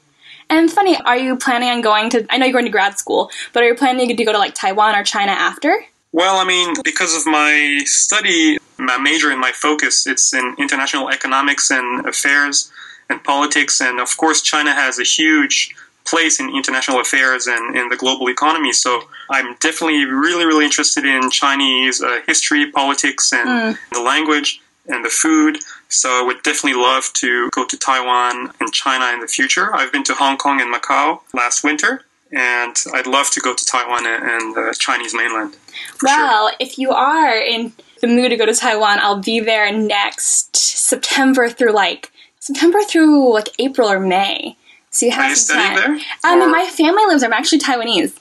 And 0.49 0.71
funny, 0.71 0.97
are 0.97 1.17
you 1.17 1.37
planning 1.37 1.69
on 1.69 1.81
going 1.81 2.09
to, 2.11 2.25
I 2.29 2.37
know 2.37 2.45
you're 2.45 2.53
going 2.53 2.65
to 2.65 2.71
grad 2.71 2.99
school, 2.99 3.31
but 3.51 3.63
are 3.63 3.67
you 3.67 3.75
planning 3.75 4.15
to 4.15 4.23
go 4.23 4.31
to 4.31 4.37
like 4.37 4.53
Taiwan 4.53 4.95
or 4.95 5.03
China 5.03 5.31
after? 5.31 5.85
Well, 6.15 6.37
I 6.37 6.45
mean, 6.45 6.75
because 6.81 7.13
of 7.13 7.25
my 7.25 7.81
study, 7.83 8.57
my 8.77 8.97
major 8.97 9.31
and 9.31 9.41
my 9.41 9.51
focus, 9.51 10.07
it's 10.07 10.33
in 10.33 10.55
international 10.57 11.09
economics 11.09 11.69
and 11.69 12.05
affairs 12.05 12.71
and 13.09 13.21
politics. 13.21 13.81
And 13.81 13.99
of 13.99 14.15
course, 14.15 14.41
China 14.41 14.73
has 14.73 14.97
a 14.97 15.03
huge 15.03 15.75
place 16.05 16.39
in 16.39 16.55
international 16.55 17.01
affairs 17.01 17.47
and 17.47 17.75
in 17.75 17.89
the 17.89 17.97
global 17.97 18.29
economy. 18.29 18.71
So 18.71 19.01
I'm 19.29 19.55
definitely 19.59 20.05
really, 20.05 20.45
really 20.45 20.63
interested 20.63 21.03
in 21.03 21.29
Chinese 21.31 22.01
uh, 22.01 22.21
history, 22.25 22.71
politics, 22.71 23.33
and 23.33 23.49
mm. 23.49 23.77
the 23.91 23.99
language 24.01 24.61
and 24.87 25.03
the 25.03 25.09
food. 25.09 25.57
So 25.89 26.07
I 26.07 26.23
would 26.25 26.41
definitely 26.43 26.79
love 26.81 27.11
to 27.15 27.49
go 27.51 27.65
to 27.65 27.77
Taiwan 27.77 28.53
and 28.61 28.71
China 28.71 29.13
in 29.13 29.19
the 29.19 29.27
future. 29.27 29.75
I've 29.75 29.91
been 29.91 30.05
to 30.05 30.13
Hong 30.13 30.37
Kong 30.37 30.61
and 30.61 30.73
Macau 30.73 31.19
last 31.33 31.61
winter, 31.61 32.05
and 32.31 32.75
I'd 32.93 33.07
love 33.07 33.29
to 33.31 33.39
go 33.39 33.53
to 33.53 33.65
Taiwan 33.65 34.05
and 34.05 34.55
the 34.55 34.75
Chinese 34.77 35.13
mainland. 35.13 35.57
Well, 36.01 36.49
sure. 36.49 36.57
if 36.59 36.77
you 36.77 36.91
are 36.91 37.37
in 37.37 37.73
the 38.01 38.07
mood 38.07 38.31
to 38.31 38.37
go 38.37 38.45
to 38.45 38.53
Taiwan, 38.53 38.99
I'll 38.99 39.21
be 39.21 39.39
there 39.39 39.71
next 39.71 40.55
September 40.55 41.49
through 41.49 41.71
like 41.71 42.11
September 42.39 42.81
through 42.81 43.33
like 43.33 43.49
April 43.59 43.89
or 43.89 43.99
May. 43.99 44.57
So 44.91 45.05
you 45.05 45.11
have 45.11 45.31
are 45.31 45.35
some 45.35 45.57
time. 45.57 45.75
there? 46.23 46.31
Um, 46.31 46.51
my 46.51 46.67
family 46.67 47.05
lives 47.05 47.21
there. 47.21 47.29
I'm 47.29 47.33
actually 47.33 47.59
Taiwanese. 47.59 48.17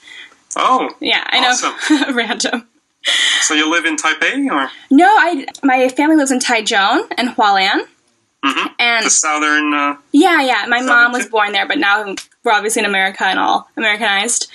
Oh, 0.57 0.91
yeah, 1.01 1.25
I 1.31 1.47
awesome. 1.47 1.75
know. 1.91 2.13
Random. 2.15 2.67
So 3.43 3.55
you 3.55 3.71
live 3.71 3.85
in 3.85 3.97
Taipei, 3.97 4.51
or 4.51 4.71
no? 4.91 5.07
I 5.07 5.47
my 5.63 5.89
family 5.91 6.17
lives 6.17 6.31
in 6.31 6.39
Taichung 6.39 7.07
and 7.19 7.31
Hualien. 7.31 7.87
Mm-hmm. 8.45 8.67
And 8.79 9.07
the 9.07 9.11
southern. 9.11 9.73
Uh, 9.73 9.97
yeah, 10.13 10.43
yeah. 10.43 10.67
My 10.69 10.83
mom 10.83 11.13
was 11.13 11.27
born 11.27 11.53
there, 11.53 11.67
but 11.67 11.79
now 11.79 12.15
we're 12.43 12.53
obviously 12.53 12.81
in 12.81 12.87
America 12.87 13.25
and 13.25 13.39
all 13.39 13.69
Americanized. 13.77 14.51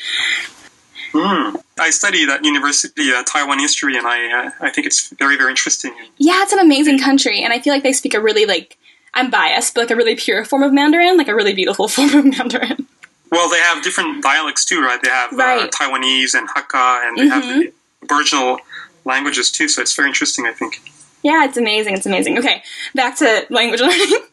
Mm. 1.11 1.59
I 1.79 1.89
studied 1.89 2.29
at 2.29 2.45
university 2.45 3.11
uh, 3.11 3.23
Taiwan 3.23 3.57
history, 3.59 3.97
and 3.97 4.05
I 4.05 4.45
uh, 4.45 4.51
I 4.61 4.69
think 4.69 4.85
it's 4.85 5.09
very 5.09 5.37
very 5.37 5.49
interesting. 5.49 5.95
Yeah, 6.17 6.43
it's 6.43 6.53
an 6.53 6.59
amazing 6.59 6.99
country, 6.99 7.41
and 7.41 7.51
I 7.51 7.59
feel 7.59 7.73
like 7.73 7.81
they 7.81 7.93
speak 7.93 8.13
a 8.13 8.21
really 8.21 8.45
like 8.45 8.77
I'm 9.15 9.31
biased, 9.31 9.73
but 9.73 9.81
like 9.81 9.91
a 9.91 9.95
really 9.95 10.15
pure 10.15 10.45
form 10.45 10.61
of 10.61 10.71
Mandarin, 10.71 11.17
like 11.17 11.27
a 11.27 11.35
really 11.35 11.53
beautiful 11.53 11.87
form 11.95 12.13
of 12.13 12.25
Mandarin. 12.25 12.85
Well, 13.31 13.49
they 13.49 13.59
have 13.59 13.83
different 13.83 14.23
dialects 14.23 14.65
too, 14.65 14.81
right? 14.81 15.01
They 15.01 15.09
have 15.09 15.33
uh, 15.33 15.37
right. 15.37 15.71
Taiwanese 15.71 16.35
and 16.35 16.47
Hakka, 16.49 17.07
and 17.07 17.17
they 17.17 17.23
mm-hmm. 17.23 17.31
have 17.31 17.43
the 17.43 17.73
Aboriginal 18.03 18.59
languages 19.05 19.51
too. 19.51 19.67
So 19.67 19.81
it's 19.81 19.95
very 19.95 20.09
interesting, 20.09 20.45
I 20.45 20.51
think. 20.51 20.81
Yeah, 21.23 21.45
it's 21.45 21.57
amazing. 21.57 21.95
It's 21.95 22.05
amazing. 22.05 22.37
Okay, 22.37 22.63
back 22.95 23.17
to 23.17 23.45
language 23.49 23.81
learning. 23.81 24.23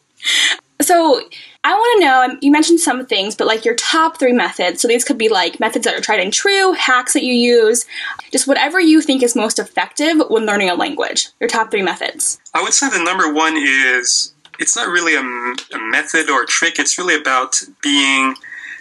so 0.81 1.21
I 1.63 1.73
want 1.73 2.01
to 2.01 2.05
know. 2.05 2.39
You 2.41 2.51
mentioned 2.51 2.79
some 2.79 3.05
things, 3.05 3.35
but 3.35 3.47
like 3.47 3.65
your 3.65 3.75
top 3.75 4.17
three 4.17 4.31
methods. 4.31 4.81
So 4.81 4.87
these 4.87 5.03
could 5.03 5.17
be 5.17 5.29
like 5.29 5.59
methods 5.59 5.85
that 5.85 5.95
are 5.95 6.01
tried 6.01 6.19
and 6.19 6.31
true, 6.31 6.73
hacks 6.73 7.13
that 7.13 7.23
you 7.23 7.33
use, 7.33 7.85
just 8.31 8.47
whatever 8.47 8.79
you 8.79 9.01
think 9.01 9.21
is 9.21 9.35
most 9.35 9.59
effective 9.59 10.21
when 10.29 10.45
learning 10.45 10.69
a 10.69 10.75
language. 10.75 11.29
Your 11.39 11.49
top 11.49 11.71
three 11.71 11.81
methods. 11.81 12.39
I 12.53 12.61
would 12.61 12.73
say 12.73 12.89
the 12.89 13.03
number 13.03 13.33
one 13.33 13.57
is 13.57 14.33
it's 14.59 14.75
not 14.75 14.87
really 14.87 15.15
a, 15.15 15.75
a 15.75 15.89
method 15.91 16.29
or 16.29 16.43
a 16.43 16.47
trick. 16.47 16.79
It's 16.79 16.97
really 16.97 17.15
about 17.15 17.61
being 17.81 18.35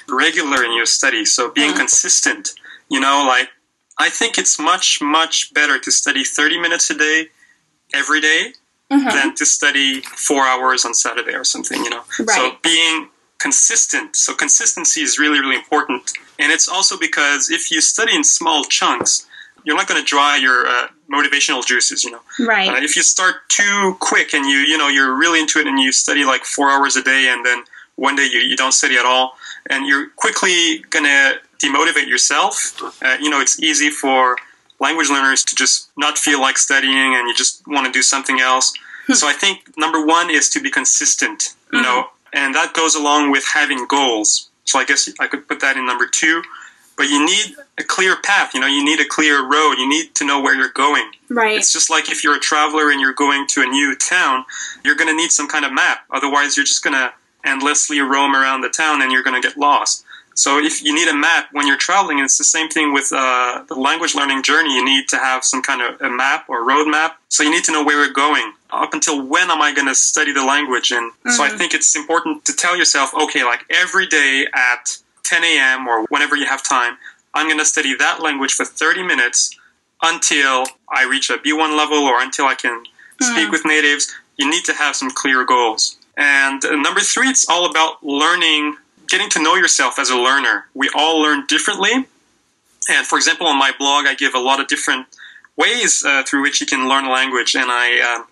regular 0.09 0.63
in 0.63 0.75
your 0.75 0.87
study. 0.87 1.25
So 1.25 1.51
being 1.51 1.71
mm-hmm. 1.71 1.79
consistent. 1.79 2.51
You 2.89 3.01
know, 3.01 3.25
like 3.27 3.49
I 3.99 4.11
think 4.11 4.39
it's 4.39 4.61
much, 4.61 5.01
much 5.03 5.53
better 5.55 5.79
to 5.79 5.91
study 5.91 6.23
30 6.23 6.61
minutes 6.61 6.89
a 6.91 6.95
day 6.95 7.31
every 7.97 8.21
day, 8.21 8.53
mm-hmm. 8.91 9.09
than 9.09 9.35
to 9.35 9.47
study 9.47 10.01
four 10.01 10.43
hours 10.43 10.85
on 10.85 10.95
Saturday 10.95 11.35
or 11.35 11.45
something, 11.45 11.83
you 11.83 11.91
know? 11.91 12.05
Right. 12.19 12.29
So 12.29 12.57
being 12.63 13.09
consistent. 13.39 14.17
So 14.17 14.35
consistency 14.35 15.03
is 15.03 15.19
really, 15.19 15.41
really 15.41 15.57
important. 15.57 16.13
And 16.39 16.53
it's 16.53 16.69
also 16.69 16.99
because 16.99 17.51
if 17.51 17.71
you 17.71 17.81
study 17.81 18.15
in 18.15 18.25
small 18.25 18.65
chunks, 18.65 19.27
you're 19.65 19.77
not 19.77 19.89
going 19.89 20.01
to 20.01 20.07
dry 20.07 20.37
your 20.37 20.67
uh, 20.67 20.89
motivational 21.11 21.65
juices, 21.65 22.05
you 22.05 22.13
know? 22.13 22.21
Right. 22.41 22.69
Uh, 22.69 22.83
if 22.83 22.97
you 22.97 23.03
start 23.03 23.49
too 23.49 23.97
quick 24.01 24.33
and 24.35 24.47
you, 24.47 24.59
you 24.59 24.79
know, 24.79 24.89
you're 24.89 25.15
really 25.15 25.41
into 25.41 25.59
it 25.59 25.67
and 25.67 25.79
you 25.79 25.93
study 25.93 26.25
like 26.25 26.45
four 26.45 26.71
hours 26.71 26.97
a 26.97 27.03
day 27.03 27.29
and 27.31 27.45
then 27.45 27.65
one 27.97 28.15
day 28.15 28.29
you, 28.31 28.41
you 28.41 28.57
don't 28.57 28.73
study 28.73 28.97
at 28.97 29.07
all, 29.07 29.37
and 29.69 29.87
you're 29.87 30.11
quickly 30.17 30.85
going 30.91 31.05
to 31.05 31.41
demotivate 31.59 32.07
yourself. 32.07 32.81
Uh, 33.03 33.17
you 33.21 33.31
know, 33.31 33.41
it's 33.41 33.61
easy 33.61 33.91
for 33.91 34.37
language 34.81 35.09
learners 35.09 35.45
to 35.45 35.55
just 35.55 35.91
not 35.97 36.19
feel 36.19 36.41
like 36.41 36.59
studying 36.59 37.15
and 37.15 37.29
you 37.29 37.35
just 37.35 37.67
want 37.67 37.87
to 37.87 37.93
do 37.93 38.03
something 38.03 38.41
else. 38.41 38.73
Hmm. 39.07 39.15
so 39.15 39.29
I 39.29 39.33
think 39.33 39.77
number 39.77 40.05
one 40.05 40.31
is 40.31 40.49
to 40.51 40.61
be 40.61 40.71
consistent, 40.71 41.55
you 41.73 41.79
mm-hmm. 41.79 41.85
know, 41.85 42.09
and 42.33 42.55
that 42.55 42.75
goes 42.75 42.95
along 42.95 43.31
with 43.31 43.45
having 43.55 43.87
goals. 43.87 44.51
So 44.65 44.79
I 44.79 44.85
guess 44.85 45.09
I 45.21 45.27
could 45.27 45.47
put 45.49 45.61
that 45.61 45.77
in 45.77 45.87
number 45.87 46.07
two. 46.07 46.43
But 46.97 47.09
you 47.09 47.25
need 47.25 47.55
a 47.79 47.85
clear 47.85 48.17
path, 48.17 48.55
you 48.55 48.61
know, 48.61 48.67
you 48.67 48.83
need 48.83 49.01
a 49.01 49.09
clear 49.09 49.43
road. 49.43 49.75
You 49.75 49.87
need 49.87 50.15
to 50.15 50.25
know 50.25 50.41
where 50.41 50.55
you're 50.55 50.71
going. 50.71 51.11
Right. 51.29 51.59
It's 51.59 51.71
just 51.71 51.91
like 51.91 52.11
if 52.11 52.25
you're 52.25 52.37
a 52.37 52.41
traveler 52.41 52.91
and 52.91 53.01
you're 53.01 53.13
going 53.13 53.47
to 53.49 53.61
a 53.61 53.67
new 53.67 53.95
town, 53.97 54.47
you're 54.83 54.95
going 54.95 55.11
to 55.11 55.15
need 55.15 55.31
some 55.31 55.47
kind 55.47 55.67
of 55.67 55.75
map. 55.75 56.07
Otherwise, 56.11 56.57
you're 56.57 56.65
just 56.65 56.83
going 56.83 56.95
to 56.95 57.13
endlessly 57.45 58.01
roam 58.01 58.35
around 58.35 58.63
the 58.63 58.71
town 58.71 59.03
and 59.03 59.13
you're 59.13 59.23
going 59.23 59.41
to 59.41 59.47
get 59.47 59.59
lost. 59.59 60.06
So 60.37 60.59
if 60.59 60.85
you 60.85 60.95
need 60.95 61.09
a 61.09 61.17
map 61.17 61.49
when 61.53 61.67
you're 61.67 61.79
traveling, 61.79 62.19
it's 62.19 62.37
the 62.37 62.45
same 62.45 62.69
thing 62.69 62.93
with 62.93 63.11
uh, 63.11 63.65
the 63.69 63.75
language 63.75 64.15
learning 64.15 64.43
journey. 64.43 64.75
You 64.75 64.85
need 64.85 65.09
to 65.09 65.17
have 65.17 65.43
some 65.45 65.63
kind 65.63 65.81
of 65.81 66.01
a 66.03 66.11
map 66.11 66.45
or 66.49 66.61
roadmap. 66.61 67.13
So 67.29 67.43
you 67.43 67.51
need 67.51 67.65
to 67.65 67.73
know 67.73 67.83
where 67.83 68.05
you're 68.05 68.13
going. 68.13 68.53
Up 68.71 68.93
until 68.93 69.23
when 69.23 69.51
am 69.51 69.63
I 69.63 69.73
going 69.73 69.87
to 69.87 69.95
study 69.95 70.33
the 70.33 70.45
language? 70.45 70.91
And 70.91 71.11
mm-hmm. 71.11 71.31
so 71.31 71.43
I 71.43 71.49
mm-hmm. 71.49 71.57
think 71.57 71.75
it's 71.75 71.97
important 71.97 72.45
to 72.45 72.53
tell 72.53 72.77
yourself, 72.77 73.15
okay, 73.15 73.45
like 73.45 73.65
every 73.71 74.07
day 74.07 74.47
at 74.53 74.99
10 75.25 75.43
a.m. 75.43 75.89
or 75.89 76.05
whenever 76.11 76.37
you 76.37 76.45
have 76.45 76.63
time, 76.63 76.99
I'm 77.33 77.47
going 77.47 77.59
to 77.59 77.65
study 77.65 77.97
that 77.97 78.21
language 78.21 78.53
for 78.53 78.67
30 78.67 79.05
minutes 79.05 79.57
until 80.03 80.67
I 80.95 81.05
reach 81.05 81.31
a 81.31 81.39
B1 81.39 81.77
level 81.77 81.99
or 81.99 82.21
until 82.21 82.45
I 82.45 82.55
can 82.55 82.85
mm-hmm. 82.85 83.25
speak 83.25 83.51
with 83.51 83.65
natives. 83.65 84.15
You 84.37 84.51
need 84.51 84.65
to 84.67 84.75
have 84.75 84.97
some 84.97 85.11
clear 85.11 85.47
goals. 85.47 85.97
And 86.19 86.63
uh, 86.63 86.77
number 86.77 87.01
three, 87.01 87.29
it's 87.29 87.49
all 87.49 87.71
about 87.71 88.05
learning 88.05 88.77
getting 89.09 89.29
to 89.31 89.43
know 89.43 89.55
yourself 89.55 89.99
as 89.99 90.11
a 90.11 90.17
learner. 90.17 90.67
We 90.75 90.91
all 90.95 91.21
learn 91.21 91.47
differently. 91.47 92.07
And 92.89 93.07
for 93.07 93.17
example, 93.17 93.47
on 93.47 93.59
my 93.59 93.73
blog, 93.79 94.07
I 94.07 94.15
give 94.15 94.35
a 94.35 94.39
lot 94.39 94.61
of 94.61 94.69
different 94.69 95.07
ways 95.57 96.05
uh, 96.05 96.23
through 96.25 96.43
which 96.43 96.61
you 96.61 96.67
can 96.67 96.89
learn 96.89 97.05
a 97.05 97.11
language. 97.11 97.55
And 97.55 97.71
I 97.71 98.19
uh, 98.21 98.25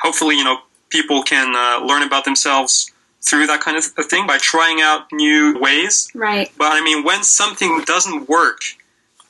hopefully, 0.00 0.36
you 0.36 0.44
know, 0.44 0.58
people 0.90 1.22
can 1.22 1.54
uh, 1.56 1.84
learn 1.84 2.02
about 2.02 2.24
themselves 2.24 2.90
through 3.22 3.46
that 3.46 3.60
kind 3.60 3.76
of 3.76 3.84
thing 3.84 4.26
by 4.26 4.36
trying 4.38 4.80
out 4.80 5.06
new 5.12 5.56
ways. 5.58 6.10
Right. 6.14 6.50
But 6.58 6.72
I 6.72 6.82
mean, 6.82 7.04
when 7.04 7.22
something 7.22 7.82
doesn't 7.86 8.28
work, 8.28 8.60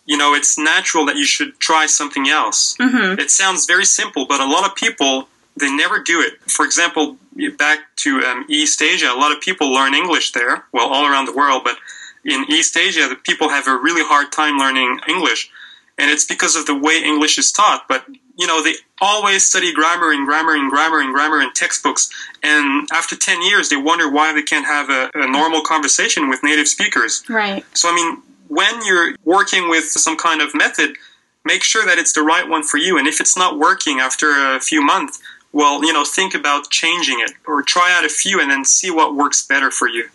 you 0.07 0.17
know, 0.17 0.35
it's 0.35 0.59
natural 0.59 1.07
that 1.07 1.17
you 1.17 1.27
should 1.27 1.59
try 1.61 1.87
something 1.87 2.29
else. 2.29 2.77
Mm-hmm. 2.79 3.21
It 3.21 3.31
sounds 3.31 3.67
very 3.67 3.85
simple, 3.85 4.27
but 4.27 4.41
a 4.41 4.47
lot 4.47 4.67
of 4.69 4.75
people 4.75 5.29
they 5.57 5.71
never 5.71 5.99
do 6.01 6.21
it. 6.21 6.41
For 6.51 6.65
example, 6.65 7.19
back 7.59 7.95
to 7.97 8.21
um, 8.21 8.45
East 8.49 8.81
Asia, 8.83 9.07
a 9.07 9.19
lot 9.19 9.33
of 9.33 9.41
people 9.41 9.73
learn 9.73 9.95
English 9.95 10.33
there, 10.33 10.65
well, 10.73 10.89
all 10.89 11.07
around 11.07 11.27
the 11.27 11.35
world, 11.35 11.63
but 11.65 11.77
in 12.25 12.45
East 12.49 12.77
Asia, 12.77 13.09
the 13.09 13.17
people 13.17 13.49
have 13.49 13.67
a 13.67 13.77
really 13.77 14.03
hard 14.05 14.33
time 14.33 14.59
learning 14.59 15.01
English. 15.09 15.51
And 15.99 16.11
it's 16.11 16.25
because 16.25 16.57
of 16.57 16.67
the 16.67 16.75
way 16.75 17.03
English 17.05 17.39
is 17.39 17.53
taught. 17.53 17.87
But, 17.89 18.07
you 18.37 18.47
know, 18.47 18.63
they 18.63 18.75
always 19.01 19.47
study 19.47 19.75
grammar 19.75 20.11
and 20.11 20.27
grammar 20.27 20.55
and 20.55 20.71
grammar 20.71 21.01
and 21.01 21.13
grammar 21.13 21.41
and 21.41 21.55
textbooks. 21.55 22.09
And 22.43 22.89
after 22.93 23.17
10 23.17 23.43
years, 23.43 23.69
they 23.69 23.77
wonder 23.77 24.11
why 24.11 24.33
they 24.33 24.43
can't 24.43 24.67
have 24.67 24.89
a, 24.89 25.11
a 25.15 25.31
normal 25.31 25.63
conversation 25.63 26.29
with 26.29 26.43
native 26.43 26.67
speakers. 26.69 27.23
Right. 27.29 27.65
So, 27.75 27.91
I 27.91 27.95
mean, 27.95 28.23
when 28.49 28.85
you're 28.85 29.15
working 29.25 29.69
with 29.69 29.85
some 29.85 30.17
kind 30.17 30.41
of 30.41 30.55
method, 30.55 30.97
make 31.45 31.63
sure 31.63 31.85
that 31.85 31.99
it's 31.99 32.13
the 32.13 32.23
right 32.23 32.49
one 32.49 32.63
for 32.63 32.79
you. 32.79 32.99
And 32.99 33.07
if 33.07 33.21
it's 33.21 33.37
not 33.37 33.59
working 33.59 33.99
after 33.99 34.55
a 34.55 34.61
few 34.61 34.83
months, 34.83 35.21
well, 35.53 35.85
you 35.85 35.93
know, 35.93 36.05
think 36.05 36.35
about 36.35 36.71
changing 36.71 37.21
it 37.21 37.33
or 37.47 37.63
try 37.63 37.93
out 37.93 38.05
a 38.05 38.09
few 38.09 38.41
and 38.41 38.51
then 38.51 38.65
see 38.65 38.91
what 38.91 39.15
works 39.15 39.47
better 39.47 39.71
for 39.71 39.89
you. 39.89 40.09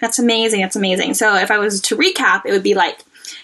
That's 0.00 0.18
amazing. 0.18 0.60
That's 0.60 0.76
amazing. 0.76 1.14
So 1.14 1.36
if 1.36 1.50
I 1.50 1.58
was 1.58 1.80
to 1.82 1.96
recap, 1.96 2.42
it 2.44 2.52
would 2.52 2.62
be 2.62 2.74
like 2.74 3.00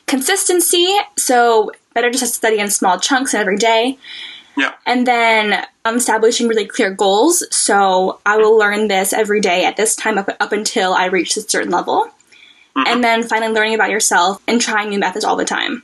consistency. 0.07 0.95
So 1.17 1.71
better 1.95 2.11
just 2.11 2.23
to 2.23 2.27
study 2.27 2.59
in 2.59 2.71
small 2.71 2.99
chunks 2.99 3.35
every 3.35 3.57
day. 3.57 3.99
Yeah. 4.57 4.75
And 4.85 5.07
then 5.07 5.65
um, 5.85 5.97
establishing 5.97 6.49
really 6.49 6.67
clear 6.67 6.91
goals. 6.91 7.43
So 7.55 8.21
I 8.27 8.37
will 8.37 8.59
learn 8.59 8.89
this 8.89 9.13
every 9.13 9.41
day 9.41 9.65
at 9.65 9.77
this 9.77 9.97
time 9.97 10.19
up, 10.19 10.29
up 10.41 10.53
until 10.53 10.93
I 10.93 11.07
reach 11.07 11.37
a 11.37 11.41
certain 11.41 11.71
level. 11.71 12.11
Mm-hmm. 12.77 12.83
And 12.87 13.05
then 13.05 13.23
finally 13.23 13.53
learning 13.53 13.75
about 13.75 13.91
yourself 13.91 14.43
and 14.47 14.61
trying 14.61 14.91
new 14.91 14.99
methods 14.99 15.25
all 15.25 15.37
the 15.37 15.45
time. 15.45 15.83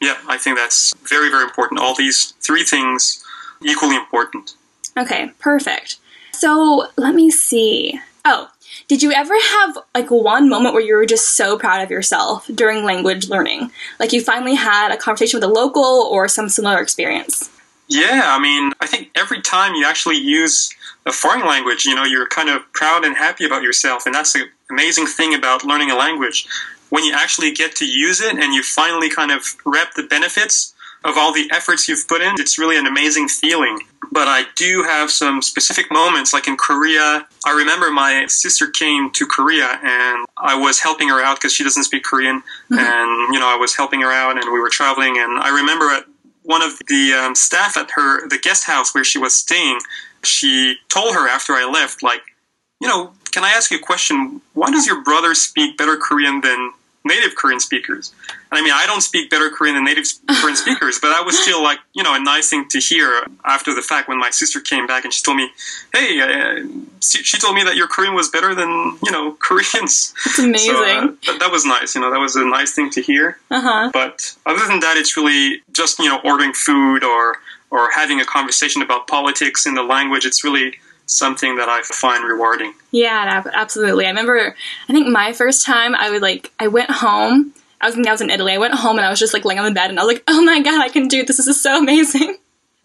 Yeah, 0.00 0.16
I 0.28 0.36
think 0.36 0.58
that's 0.58 0.94
very, 1.08 1.30
very 1.30 1.44
important. 1.44 1.80
All 1.80 1.94
these 1.94 2.34
three 2.40 2.64
things 2.64 3.24
equally 3.62 3.96
important. 3.96 4.54
Okay, 4.96 5.30
perfect. 5.38 5.98
So 6.32 6.88
let 6.96 7.14
me 7.14 7.30
see. 7.30 8.00
Oh, 8.24 8.50
did 8.88 9.02
you 9.02 9.12
ever 9.12 9.34
have 9.34 9.78
like 9.94 10.10
one 10.10 10.48
moment 10.48 10.74
where 10.74 10.82
you 10.82 10.94
were 10.94 11.06
just 11.06 11.36
so 11.36 11.58
proud 11.58 11.82
of 11.82 11.90
yourself 11.90 12.46
during 12.54 12.84
language 12.84 13.28
learning? 13.28 13.70
Like 13.98 14.12
you 14.12 14.22
finally 14.22 14.54
had 14.54 14.92
a 14.92 14.96
conversation 14.96 15.38
with 15.38 15.48
a 15.48 15.52
local 15.52 16.08
or 16.10 16.28
some 16.28 16.48
similar 16.48 16.80
experience? 16.80 17.50
Yeah, 17.88 18.22
I 18.24 18.40
mean, 18.40 18.72
I 18.80 18.86
think 18.86 19.10
every 19.14 19.40
time 19.40 19.74
you 19.74 19.86
actually 19.86 20.16
use 20.18 20.74
a 21.06 21.12
foreign 21.12 21.46
language, 21.46 21.84
you 21.84 21.94
know, 21.94 22.04
you're 22.04 22.26
kind 22.26 22.48
of 22.48 22.62
proud 22.72 23.04
and 23.04 23.16
happy 23.16 23.44
about 23.44 23.62
yourself. 23.62 24.06
And 24.06 24.14
that's 24.14 24.32
the 24.32 24.46
amazing 24.70 25.06
thing 25.06 25.34
about 25.34 25.64
learning 25.64 25.90
a 25.90 25.96
language. 25.96 26.48
When 26.90 27.04
you 27.04 27.14
actually 27.14 27.52
get 27.52 27.76
to 27.76 27.86
use 27.86 28.20
it 28.20 28.36
and 28.36 28.52
you 28.52 28.62
finally 28.62 29.08
kind 29.08 29.30
of 29.30 29.44
rep 29.64 29.94
the 29.94 30.04
benefits 30.04 30.74
of 31.04 31.16
all 31.16 31.32
the 31.32 31.48
efforts 31.52 31.88
you've 31.88 32.06
put 32.08 32.22
in, 32.22 32.34
it's 32.38 32.58
really 32.58 32.78
an 32.78 32.86
amazing 32.86 33.28
feeling. 33.28 33.78
But 34.12 34.28
I 34.28 34.44
do 34.54 34.82
have 34.84 35.10
some 35.10 35.42
specific 35.42 35.90
moments, 35.90 36.32
like 36.32 36.46
in 36.46 36.56
Korea. 36.56 37.26
I 37.44 37.52
remember 37.52 37.90
my 37.90 38.26
sister 38.28 38.68
came 38.68 39.10
to 39.12 39.26
Korea 39.26 39.78
and 39.82 40.26
I 40.36 40.56
was 40.56 40.80
helping 40.80 41.08
her 41.08 41.22
out 41.22 41.36
because 41.36 41.52
she 41.52 41.64
doesn't 41.64 41.84
speak 41.84 42.04
Korean. 42.04 42.40
Mm-hmm. 42.40 42.78
And, 42.78 43.34
you 43.34 43.40
know, 43.40 43.48
I 43.48 43.56
was 43.56 43.74
helping 43.74 44.00
her 44.00 44.12
out 44.12 44.36
and 44.42 44.52
we 44.52 44.60
were 44.60 44.70
traveling. 44.70 45.18
And 45.18 45.38
I 45.38 45.54
remember 45.54 45.86
at 45.86 46.04
one 46.44 46.62
of 46.62 46.78
the 46.88 47.12
um, 47.12 47.34
staff 47.34 47.76
at 47.76 47.90
her, 47.92 48.28
the 48.28 48.38
guest 48.38 48.64
house 48.64 48.94
where 48.94 49.04
she 49.04 49.18
was 49.18 49.34
staying, 49.34 49.80
she 50.22 50.76
told 50.88 51.14
her 51.14 51.28
after 51.28 51.52
I 51.54 51.64
left, 51.64 52.02
like, 52.02 52.22
you 52.80 52.88
know, 52.88 53.12
can 53.32 53.44
I 53.44 53.50
ask 53.50 53.70
you 53.70 53.78
a 53.78 53.82
question? 53.82 54.40
Why 54.54 54.70
does 54.70 54.86
your 54.86 55.02
brother 55.02 55.34
speak 55.34 55.76
better 55.76 55.96
Korean 55.96 56.40
than 56.40 56.72
native 57.04 57.34
Korean 57.34 57.60
speakers? 57.60 58.14
And 58.50 58.58
I 58.58 58.62
mean, 58.62 58.72
I 58.74 58.86
don't 58.86 59.00
speak 59.00 59.30
better 59.30 59.50
Korean 59.50 59.74
than 59.74 59.84
native 59.84 60.04
Korean 60.40 60.56
speakers, 60.64 60.98
but 61.00 61.08
that 61.08 61.24
was 61.24 61.38
still 61.38 61.62
like, 61.62 61.78
you 61.94 62.02
know, 62.02 62.14
a 62.14 62.20
nice 62.20 62.48
thing 62.48 62.68
to 62.70 62.78
hear 62.78 63.26
after 63.44 63.74
the 63.74 63.82
fact 63.82 64.08
when 64.08 64.18
my 64.18 64.30
sister 64.30 64.60
came 64.60 64.86
back 64.86 65.04
and 65.04 65.12
she 65.12 65.22
told 65.22 65.36
me, 65.36 65.50
hey, 65.92 66.20
uh, 66.20 66.66
she 67.00 67.38
told 67.38 67.54
me 67.54 67.64
that 67.64 67.76
your 67.76 67.88
Korean 67.88 68.14
was 68.14 68.28
better 68.28 68.54
than, 68.54 68.98
you 69.02 69.10
know, 69.10 69.32
Koreans. 69.40 70.14
It's 70.26 70.38
amazing. 70.38 70.74
So, 70.74 70.84
uh, 70.84 71.06
that, 71.26 71.36
that, 71.40 71.50
was 71.50 71.64
nice. 71.64 71.94
You 71.94 72.00
know, 72.00 72.10
that 72.10 72.20
was 72.20 72.36
a 72.36 72.44
nice 72.44 72.74
thing 72.74 72.90
to 72.90 73.02
hear. 73.02 73.38
Uh-huh. 73.50 73.90
But 73.92 74.34
other 74.46 74.66
than 74.66 74.80
that, 74.80 74.96
it's 74.96 75.16
really 75.16 75.62
just, 75.72 75.98
you 75.98 76.08
know, 76.08 76.20
ordering 76.24 76.52
food 76.52 77.02
or 77.02 77.38
or 77.70 77.90
having 77.90 78.20
a 78.20 78.24
conversation 78.24 78.82
about 78.82 79.06
politics 79.06 79.66
in 79.66 79.74
the 79.74 79.82
language, 79.82 80.24
it's 80.24 80.44
really 80.44 80.74
something 81.06 81.56
that 81.56 81.68
I 81.68 81.82
find 81.82 82.24
rewarding. 82.24 82.74
Yeah, 82.90 83.42
absolutely. 83.52 84.06
I 84.06 84.08
remember, 84.08 84.56
I 84.88 84.92
think 84.92 85.08
my 85.08 85.32
first 85.32 85.64
time, 85.64 85.94
I 85.94 86.10
would 86.10 86.22
like, 86.22 86.52
I 86.58 86.68
went 86.68 86.90
home. 86.90 87.54
I 87.80 87.86
was, 87.86 87.96
I 87.96 88.10
was 88.10 88.20
in 88.20 88.30
Italy. 88.30 88.52
I 88.52 88.58
went 88.58 88.74
home 88.74 88.96
and 88.96 89.06
I 89.06 89.10
was 89.10 89.18
just 89.18 89.34
like 89.34 89.44
laying 89.44 89.58
on 89.58 89.66
the 89.66 89.72
bed 89.72 89.90
and 89.90 89.98
I 89.98 90.04
was 90.04 90.14
like, 90.14 90.24
oh 90.28 90.42
my 90.42 90.60
god, 90.60 90.80
I 90.80 90.88
can 90.88 91.08
do 91.08 91.24
this. 91.24 91.36
This 91.36 91.46
is 91.46 91.60
so 91.60 91.78
amazing. 91.78 92.36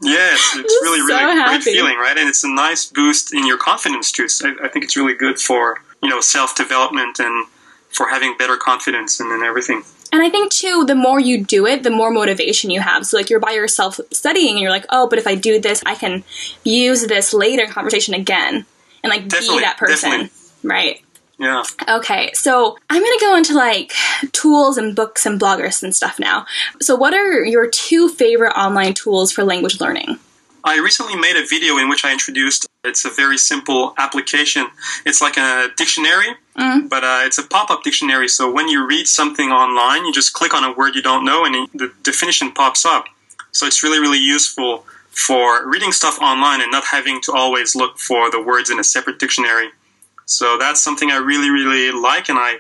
Yes, 0.01 0.53
it's 0.55 0.74
really, 0.81 1.01
really 1.01 1.36
so 1.38 1.45
great 1.45 1.63
feeling, 1.63 1.98
right? 1.98 2.17
And 2.17 2.27
it's 2.27 2.43
a 2.43 2.50
nice 2.50 2.86
boost 2.86 3.33
in 3.33 3.45
your 3.45 3.57
confidence 3.57 4.12
too. 4.12 4.27
So 4.27 4.50
I, 4.50 4.65
I 4.65 4.67
think 4.67 4.86
it's 4.86 4.98
really 4.98 5.13
good 5.13 5.39
for 5.39 5.77
you 6.01 6.10
know 6.10 6.21
self 6.21 6.55
development 6.55 7.19
and 7.19 7.48
for 7.89 8.07
having 8.10 8.36
better 8.38 8.57
confidence 8.57 9.19
and, 9.19 9.31
and 9.31 9.43
everything. 9.43 9.83
And 10.13 10.21
I 10.21 10.29
think 10.29 10.51
too, 10.51 10.83
the 10.86 10.95
more 10.95 11.19
you 11.19 11.43
do 11.43 11.65
it, 11.65 11.83
the 11.83 11.89
more 11.89 12.12
motivation 12.12 12.69
you 12.69 12.81
have. 12.81 13.05
So 13.05 13.17
like 13.17 13.29
you're 13.29 13.39
by 13.39 13.51
yourself 13.51 14.00
studying 14.12 14.51
and 14.51 14.60
you're 14.60 14.71
like, 14.71 14.86
oh, 14.89 15.07
but 15.07 15.19
if 15.19 15.27
I 15.27 15.36
do 15.36 15.60
this, 15.60 15.81
I 15.86 15.95
can 15.95 16.24
use 16.63 17.05
this 17.07 17.33
later 17.33 17.63
in 17.63 17.69
conversation 17.69 18.13
again 18.13 18.65
and 19.03 19.10
like 19.10 19.27
definitely, 19.27 19.60
be 19.60 19.63
that 19.63 19.77
person. 19.77 20.10
Definitely. 20.10 20.29
Right. 20.63 21.01
Yeah. 21.41 21.63
Okay, 21.89 22.31
so 22.33 22.77
I'm 22.91 23.01
gonna 23.01 23.19
go 23.19 23.36
into 23.36 23.55
like 23.55 23.93
tools 24.31 24.77
and 24.77 24.95
books 24.95 25.25
and 25.25 25.41
bloggers 25.41 25.81
and 25.81 25.95
stuff 25.95 26.19
now. 26.19 26.45
So, 26.79 26.95
what 26.95 27.15
are 27.15 27.43
your 27.43 27.67
two 27.67 28.10
favorite 28.10 28.53
online 28.55 28.93
tools 28.93 29.31
for 29.31 29.43
language 29.43 29.81
learning? 29.81 30.19
I 30.63 30.77
recently 30.77 31.15
made 31.15 31.36
a 31.36 31.48
video 31.48 31.77
in 31.77 31.89
which 31.89 32.05
I 32.05 32.12
introduced 32.12 32.67
it's 32.83 33.05
a 33.05 33.10
very 33.10 33.38
simple 33.38 33.93
application. 33.98 34.67
It's 35.05 35.21
like 35.21 35.38
a 35.38 35.69
dictionary, 35.77 36.36
mm. 36.57 36.89
but 36.89 37.03
uh, 37.03 37.21
it's 37.24 37.38
a 37.38 37.43
pop-up 37.43 37.83
dictionary. 37.83 38.27
So 38.27 38.51
when 38.51 38.67
you 38.67 38.88
read 38.88 39.07
something 39.07 39.50
online, 39.50 40.05
you 40.05 40.13
just 40.13 40.33
click 40.33 40.53
on 40.53 40.63
a 40.63 40.74
word 40.74 40.95
you 40.95 41.01
don't 41.01 41.25
know, 41.25 41.45
and 41.45 41.67
the 41.74 41.91
definition 42.03 42.51
pops 42.51 42.86
up. 42.86 43.05
So 43.51 43.65
it's 43.65 43.83
really, 43.83 44.00
really 44.00 44.19
useful 44.19 44.86
for 45.12 45.67
reading 45.69 45.91
stuff 45.91 46.19
online 46.21 46.62
and 46.62 46.71
not 46.71 46.86
having 46.86 47.21
to 47.21 47.33
always 47.33 47.75
look 47.75 47.98
for 48.00 48.31
the 48.31 48.41
words 48.41 48.69
in 48.69 48.79
a 48.79 48.83
separate 48.83 49.19
dictionary. 49.19 49.69
So 50.32 50.58
that's 50.58 50.82
something 50.82 51.12
I 51.12 51.18
really, 51.18 51.50
really 51.50 51.92
like, 51.92 52.30
and 52.30 52.38
I 52.38 52.60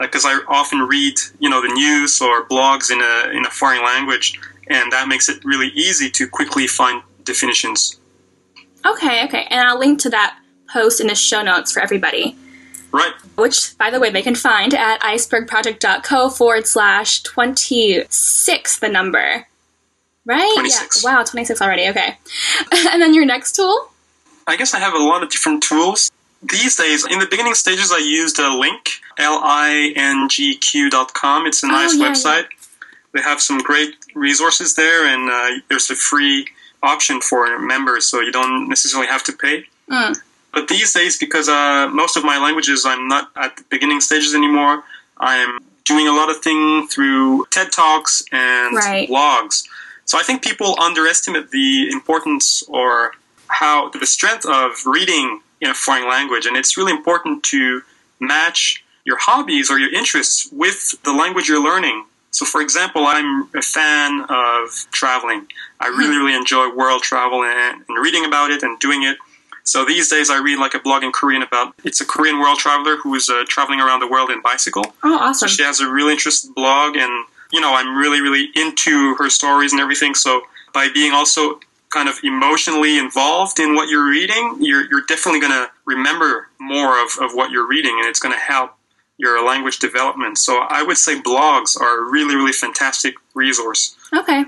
because 0.00 0.24
I 0.24 0.38
often 0.46 0.80
read, 0.82 1.18
you 1.40 1.50
know, 1.50 1.60
the 1.60 1.68
news 1.68 2.20
or 2.20 2.46
blogs 2.46 2.90
in 2.90 3.00
a 3.00 3.36
in 3.36 3.44
a 3.44 3.50
foreign 3.50 3.82
language, 3.84 4.38
and 4.68 4.92
that 4.92 5.08
makes 5.08 5.28
it 5.28 5.44
really 5.44 5.68
easy 5.68 6.10
to 6.10 6.28
quickly 6.28 6.66
find 6.66 7.02
definitions. 7.24 7.98
Okay, 8.86 9.24
okay. 9.24 9.46
And 9.50 9.60
I'll 9.68 9.78
link 9.78 10.00
to 10.00 10.10
that 10.10 10.38
post 10.72 11.00
in 11.00 11.08
the 11.08 11.14
show 11.14 11.42
notes 11.42 11.72
for 11.72 11.80
everybody. 11.80 12.36
Right. 12.92 13.12
Which, 13.34 13.76
by 13.76 13.90
the 13.90 14.00
way, 14.00 14.10
they 14.10 14.22
can 14.22 14.34
find 14.34 14.72
at 14.72 15.00
icebergproject.co 15.00 16.30
forward 16.30 16.66
slash 16.66 17.22
26, 17.22 18.78
the 18.78 18.88
number. 18.88 19.46
Right? 20.24 20.52
26. 20.54 21.04
Yeah. 21.04 21.16
Wow, 21.16 21.24
26 21.24 21.60
already. 21.60 21.88
Okay. 21.88 22.16
and 22.72 23.02
then 23.02 23.12
your 23.12 23.26
next 23.26 23.56
tool? 23.56 23.90
I 24.46 24.56
guess 24.56 24.72
I 24.72 24.78
have 24.78 24.94
a 24.94 24.98
lot 24.98 25.22
of 25.22 25.30
different 25.30 25.62
tools. 25.62 26.10
These 26.42 26.76
days, 26.76 27.04
in 27.04 27.18
the 27.18 27.26
beginning 27.26 27.54
stages, 27.54 27.90
I 27.92 27.98
used 27.98 28.38
a 28.38 28.54
link, 28.56 29.00
lingq.com. 29.18 30.26
It's 31.46 31.62
a 31.64 31.66
oh, 31.66 31.70
nice 31.70 31.94
oh, 31.94 31.96
yeah, 31.96 32.10
website. 32.10 32.42
Yeah. 32.42 32.56
They 33.14 33.22
have 33.22 33.40
some 33.40 33.58
great 33.58 33.96
resources 34.14 34.74
there, 34.74 35.06
and 35.06 35.28
uh, 35.28 35.60
there's 35.68 35.90
a 35.90 35.96
free 35.96 36.46
option 36.82 37.20
for 37.20 37.58
members, 37.58 38.06
so 38.06 38.20
you 38.20 38.30
don't 38.30 38.68
necessarily 38.68 39.08
have 39.08 39.24
to 39.24 39.32
pay. 39.32 39.64
Mm. 39.90 40.16
But 40.52 40.68
these 40.68 40.92
days, 40.92 41.18
because 41.18 41.48
uh, 41.48 41.88
most 41.92 42.16
of 42.16 42.24
my 42.24 42.38
languages, 42.38 42.84
I'm 42.86 43.08
not 43.08 43.30
at 43.36 43.56
the 43.56 43.64
beginning 43.68 44.00
stages 44.00 44.34
anymore. 44.34 44.84
I'm 45.18 45.58
doing 45.84 46.06
a 46.06 46.12
lot 46.12 46.30
of 46.30 46.38
things 46.38 46.92
through 46.94 47.46
TED 47.46 47.72
Talks 47.72 48.22
and 48.30 48.76
right. 48.76 49.08
blogs. 49.08 49.64
So 50.04 50.18
I 50.18 50.22
think 50.22 50.42
people 50.42 50.76
underestimate 50.80 51.50
the 51.50 51.90
importance 51.90 52.62
or 52.68 53.12
how 53.48 53.90
the 53.90 54.06
strength 54.06 54.46
of 54.46 54.72
reading 54.86 55.40
in 55.60 55.70
a 55.70 55.74
foreign 55.74 56.08
language, 56.08 56.46
and 56.46 56.56
it's 56.56 56.76
really 56.76 56.92
important 56.92 57.42
to 57.44 57.82
match 58.20 58.84
your 59.04 59.16
hobbies 59.18 59.70
or 59.70 59.78
your 59.78 59.92
interests 59.92 60.48
with 60.52 61.00
the 61.02 61.12
language 61.12 61.48
you're 61.48 61.62
learning. 61.62 62.04
So, 62.30 62.44
for 62.44 62.60
example, 62.60 63.06
I'm 63.06 63.48
a 63.54 63.62
fan 63.62 64.26
of 64.28 64.86
traveling. 64.92 65.46
I 65.80 65.88
really, 65.88 66.16
really 66.16 66.34
enjoy 66.34 66.74
world 66.74 67.02
travel 67.02 67.42
and, 67.42 67.84
and, 67.88 67.98
reading 67.98 68.24
about 68.24 68.50
it 68.50 68.62
and 68.62 68.78
doing 68.78 69.02
it. 69.02 69.16
So 69.64 69.84
these 69.84 70.08
days, 70.08 70.30
I 70.30 70.38
read 70.38 70.58
like 70.58 70.74
a 70.74 70.78
blog 70.78 71.02
in 71.02 71.12
Korean 71.12 71.42
about 71.42 71.74
it's 71.84 72.00
a 72.00 72.06
Korean 72.06 72.38
world 72.38 72.58
traveler 72.58 72.96
who 72.96 73.14
is 73.14 73.28
uh, 73.28 73.44
traveling 73.48 73.80
around 73.80 74.00
the 74.00 74.06
world 74.06 74.30
in 74.30 74.40
bicycle. 74.42 74.84
Oh, 75.02 75.18
awesome! 75.18 75.48
So 75.48 75.54
she 75.54 75.62
has 75.62 75.80
a 75.80 75.90
really 75.90 76.12
interesting 76.12 76.52
blog, 76.52 76.96
and 76.96 77.26
you 77.52 77.60
know, 77.60 77.74
I'm 77.74 77.96
really, 77.96 78.20
really 78.20 78.50
into 78.54 79.14
her 79.16 79.28
stories 79.30 79.72
and 79.72 79.80
everything. 79.80 80.14
So 80.14 80.42
by 80.72 80.88
being 80.92 81.12
also 81.12 81.60
kind 81.90 82.08
of 82.08 82.16
emotionally 82.22 82.98
involved 82.98 83.58
in 83.58 83.74
what 83.74 83.88
you're 83.88 84.08
reading, 84.08 84.58
you're, 84.60 84.88
you're 84.90 85.04
definitely 85.06 85.40
going 85.40 85.52
to 85.52 85.70
remember 85.84 86.48
more 86.58 87.02
of, 87.02 87.10
of 87.20 87.34
what 87.34 87.50
you're 87.50 87.66
reading, 87.66 87.96
and 87.98 88.06
it's 88.06 88.20
going 88.20 88.34
to 88.34 88.40
help 88.40 88.72
your 89.16 89.44
language 89.44 89.78
development. 89.78 90.38
So 90.38 90.60
I 90.68 90.82
would 90.82 90.96
say 90.96 91.20
blogs 91.20 91.80
are 91.80 92.06
a 92.06 92.10
really, 92.10 92.36
really 92.36 92.52
fantastic 92.52 93.14
resource. 93.34 93.96
Okay. 94.14 94.44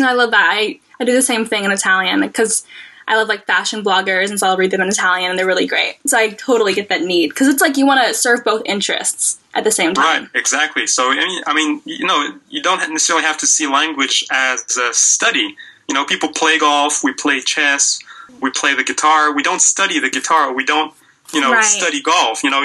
I 0.00 0.12
love 0.14 0.32
that. 0.32 0.50
I, 0.52 0.80
I 0.98 1.04
do 1.04 1.12
the 1.12 1.22
same 1.22 1.44
thing 1.44 1.64
in 1.64 1.70
Italian 1.70 2.20
because 2.20 2.66
I 3.06 3.16
love 3.16 3.28
like 3.28 3.46
fashion 3.46 3.84
bloggers, 3.84 4.30
and 4.30 4.40
so 4.40 4.48
I'll 4.48 4.56
read 4.56 4.70
them 4.70 4.80
in 4.80 4.88
Italian, 4.88 5.30
and 5.30 5.38
they're 5.38 5.46
really 5.46 5.66
great. 5.66 5.96
So 6.06 6.18
I 6.18 6.30
totally 6.30 6.74
get 6.74 6.88
that 6.88 7.02
need 7.02 7.28
because 7.28 7.48
it's 7.48 7.60
like 7.60 7.76
you 7.76 7.86
want 7.86 8.06
to 8.06 8.14
serve 8.14 8.44
both 8.44 8.62
interests 8.64 9.38
at 9.54 9.64
the 9.64 9.70
same 9.70 9.94
time. 9.94 10.22
Right, 10.22 10.30
exactly. 10.34 10.86
So 10.86 11.12
I 11.12 11.54
mean, 11.54 11.82
you 11.84 12.06
know, 12.06 12.38
you 12.48 12.62
don't 12.62 12.78
necessarily 12.90 13.24
have 13.24 13.38
to 13.38 13.46
see 13.46 13.66
language 13.66 14.24
as 14.32 14.76
a 14.76 14.92
study. 14.94 15.56
You 15.88 15.94
know, 15.94 16.04
people 16.04 16.30
play 16.30 16.58
golf, 16.58 17.04
we 17.04 17.12
play 17.12 17.40
chess, 17.40 17.98
we 18.40 18.50
play 18.50 18.74
the 18.74 18.84
guitar. 18.84 19.32
We 19.32 19.42
don't 19.42 19.60
study 19.60 19.98
the 19.98 20.10
guitar. 20.10 20.52
We 20.52 20.64
don't 20.64 20.94
you 21.32 21.40
know, 21.40 21.52
right. 21.52 21.64
study 21.64 22.00
golf. 22.00 22.44
You 22.44 22.50
know, 22.50 22.62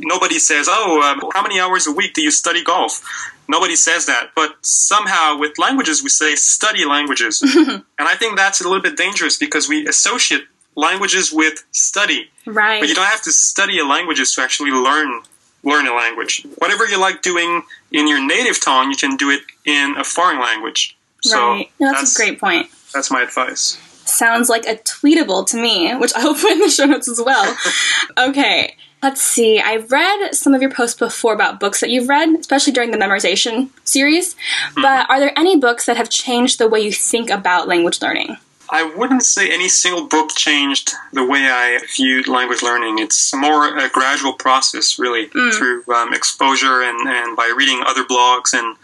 nobody 0.00 0.38
says, 0.38 0.66
"Oh, 0.68 1.00
um, 1.02 1.30
how 1.32 1.42
many 1.42 1.60
hours 1.60 1.86
a 1.86 1.92
week 1.92 2.14
do 2.14 2.22
you 2.22 2.30
study 2.30 2.62
golf?" 2.62 3.02
Nobody 3.48 3.76
says 3.76 4.06
that, 4.06 4.30
but 4.36 4.56
somehow 4.62 5.38
with 5.38 5.58
languages 5.58 6.02
we 6.02 6.08
say 6.08 6.34
study 6.34 6.84
languages, 6.84 7.42
and 7.42 7.84
I 7.98 8.14
think 8.16 8.36
that's 8.36 8.60
a 8.60 8.64
little 8.64 8.82
bit 8.82 8.96
dangerous 8.96 9.36
because 9.36 9.68
we 9.68 9.86
associate 9.86 10.44
languages 10.76 11.32
with 11.32 11.64
study. 11.72 12.30
Right. 12.46 12.80
But 12.80 12.88
you 12.88 12.94
don't 12.94 13.06
have 13.06 13.22
to 13.22 13.32
study 13.32 13.78
a 13.78 13.84
language 13.84 14.18
to 14.18 14.42
actually 14.42 14.70
learn 14.70 15.22
learn 15.62 15.86
a 15.86 15.94
language. 15.94 16.46
Whatever 16.58 16.86
you 16.86 16.98
like 16.98 17.22
doing 17.22 17.62
in 17.92 18.08
your 18.08 18.24
native 18.24 18.60
tongue, 18.60 18.90
you 18.90 18.96
can 18.96 19.16
do 19.16 19.30
it 19.30 19.42
in 19.64 19.96
a 19.96 20.04
foreign 20.04 20.40
language. 20.40 20.96
So 21.22 21.38
right. 21.38 21.70
No, 21.78 21.88
that's, 21.88 22.00
that's 22.00 22.18
a 22.18 22.18
great 22.18 22.40
point. 22.40 22.68
That's 22.92 23.10
my 23.10 23.22
advice 23.22 23.78
sounds 24.10 24.48
like 24.48 24.66
a 24.66 24.74
tweetable 24.76 25.46
to 25.46 25.56
me, 25.56 25.94
which 25.94 26.12
I'll 26.16 26.34
put 26.40 26.52
in 26.52 26.58
the 26.58 26.70
show 26.70 26.84
notes 26.84 27.08
as 27.08 27.20
well. 27.24 27.56
okay, 28.18 28.76
let's 29.02 29.22
see. 29.22 29.60
I've 29.60 29.90
read 29.90 30.34
some 30.34 30.54
of 30.54 30.60
your 30.60 30.70
posts 30.70 30.98
before 30.98 31.34
about 31.34 31.60
books 31.60 31.80
that 31.80 31.90
you've 31.90 32.08
read, 32.08 32.28
especially 32.30 32.72
during 32.72 32.90
the 32.90 32.98
memorization 32.98 33.70
series. 33.84 34.34
Mm-hmm. 34.34 34.82
But 34.82 35.08
are 35.10 35.20
there 35.20 35.38
any 35.38 35.56
books 35.56 35.86
that 35.86 35.96
have 35.96 36.10
changed 36.10 36.58
the 36.58 36.68
way 36.68 36.80
you 36.80 36.92
think 36.92 37.30
about 37.30 37.68
language 37.68 38.02
learning? 38.02 38.36
I 38.72 38.84
wouldn't 38.84 39.24
say 39.24 39.52
any 39.52 39.68
single 39.68 40.06
book 40.06 40.30
changed 40.36 40.92
the 41.12 41.26
way 41.26 41.40
I 41.40 41.80
viewed 41.96 42.28
language 42.28 42.62
learning. 42.62 43.00
It's 43.00 43.34
more 43.34 43.76
a 43.76 43.88
gradual 43.88 44.34
process, 44.34 44.96
really, 44.96 45.26
mm. 45.26 45.52
through 45.52 45.82
um, 45.92 46.14
exposure 46.14 46.80
and, 46.80 47.08
and 47.08 47.36
by 47.36 47.52
reading 47.56 47.82
other 47.84 48.04
blogs. 48.04 48.52
And 48.52 48.76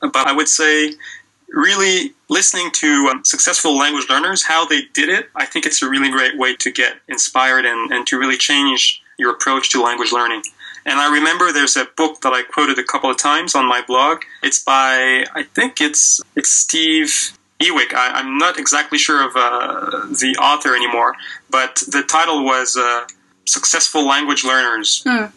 but 0.00 0.26
I 0.26 0.32
would 0.32 0.48
say 0.48 0.94
really 1.52 2.12
listening 2.28 2.70
to 2.72 3.10
um, 3.10 3.24
successful 3.24 3.76
language 3.76 4.08
learners, 4.08 4.42
how 4.42 4.66
they 4.66 4.82
did 4.94 5.08
it, 5.08 5.28
I 5.34 5.46
think 5.46 5.66
it's 5.66 5.82
a 5.82 5.88
really 5.88 6.10
great 6.10 6.38
way 6.38 6.56
to 6.56 6.70
get 6.70 6.94
inspired 7.08 7.64
and, 7.64 7.92
and 7.92 8.06
to 8.08 8.18
really 8.18 8.36
change 8.36 9.02
your 9.18 9.30
approach 9.30 9.70
to 9.70 9.82
language 9.82 10.12
learning. 10.12 10.42
And 10.84 10.98
I 10.98 11.12
remember 11.12 11.52
there's 11.52 11.76
a 11.76 11.86
book 11.96 12.22
that 12.22 12.32
I 12.32 12.42
quoted 12.42 12.78
a 12.78 12.84
couple 12.84 13.10
of 13.10 13.16
times 13.16 13.54
on 13.54 13.68
my 13.68 13.82
blog. 13.86 14.22
It's 14.42 14.62
by, 14.64 15.24
I 15.32 15.44
think 15.54 15.80
it's, 15.80 16.20
it's 16.34 16.50
Steve 16.50 17.32
Ewick. 17.60 17.94
I, 17.94 18.18
am 18.18 18.38
not 18.38 18.58
exactly 18.58 18.98
sure 18.98 19.24
of 19.24 19.36
uh, 19.36 20.06
the 20.20 20.36
author 20.40 20.74
anymore, 20.74 21.14
but 21.50 21.82
the 21.86 22.02
title 22.02 22.44
was 22.44 22.76
uh, 22.76 23.06
Successful 23.44 24.06
Language 24.06 24.44
Learners. 24.44 25.04
Mm. 25.06 25.32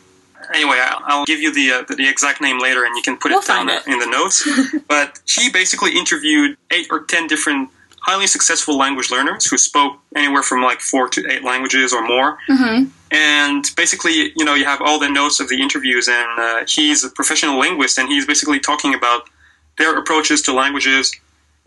Anyway, 0.53 0.77
I'll 0.79 1.25
give 1.25 1.39
you 1.39 1.53
the, 1.53 1.71
uh, 1.71 1.95
the 1.95 2.07
exact 2.07 2.41
name 2.41 2.59
later, 2.59 2.85
and 2.85 2.95
you 2.95 3.01
can 3.01 3.17
put 3.17 3.31
we'll 3.31 3.41
it 3.41 3.47
down 3.47 3.69
it. 3.69 3.85
in 3.87 3.99
the 3.99 4.05
notes. 4.05 4.47
but 4.87 5.19
he 5.27 5.49
basically 5.49 5.97
interviewed 5.97 6.57
eight 6.71 6.87
or 6.91 7.03
ten 7.03 7.27
different 7.27 7.69
highly 8.05 8.27
successful 8.27 8.77
language 8.77 9.09
learners 9.09 9.47
who 9.47 9.57
spoke 9.57 9.97
anywhere 10.15 10.43
from 10.43 10.61
like 10.61 10.79
four 10.79 11.09
to 11.09 11.27
eight 11.31 11.43
languages 11.43 11.91
or 11.91 12.07
more. 12.07 12.37
Mm-hmm. 12.47 12.85
And 13.11 13.65
basically, 13.75 14.31
you 14.35 14.45
know, 14.45 14.53
you 14.53 14.65
have 14.65 14.79
all 14.79 14.99
the 14.99 15.09
notes 15.09 15.39
of 15.39 15.49
the 15.49 15.59
interviews, 15.59 16.07
and 16.07 16.39
uh, 16.39 16.65
he's 16.67 17.03
a 17.03 17.09
professional 17.09 17.59
linguist, 17.59 17.97
and 17.97 18.07
he's 18.07 18.27
basically 18.27 18.59
talking 18.59 18.93
about 18.93 19.27
their 19.77 19.97
approaches 19.97 20.41
to 20.43 20.53
languages. 20.53 21.11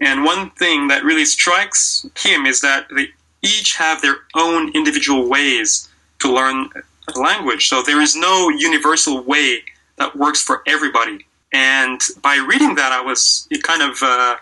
And 0.00 0.24
one 0.24 0.50
thing 0.50 0.88
that 0.88 1.02
really 1.02 1.24
strikes 1.24 2.06
him 2.16 2.46
is 2.46 2.60
that 2.60 2.86
they 2.94 3.08
each 3.42 3.76
have 3.76 4.00
their 4.00 4.18
own 4.36 4.70
individual 4.74 5.28
ways 5.28 5.88
to 6.20 6.32
learn 6.32 6.70
language. 7.16 7.68
So 7.68 7.82
there 7.82 8.00
is 8.00 8.14
no 8.14 8.48
universal 8.50 9.22
way 9.22 9.62
that 9.96 10.16
works 10.16 10.40
for 10.42 10.62
everybody. 10.66 11.26
And 11.52 12.00
by 12.22 12.36
reading 12.46 12.74
that, 12.76 12.92
I 12.92 13.00
was 13.00 13.46
it 13.50 13.62
kind 13.62 13.82
of 13.82 13.98
uh, 14.02 14.36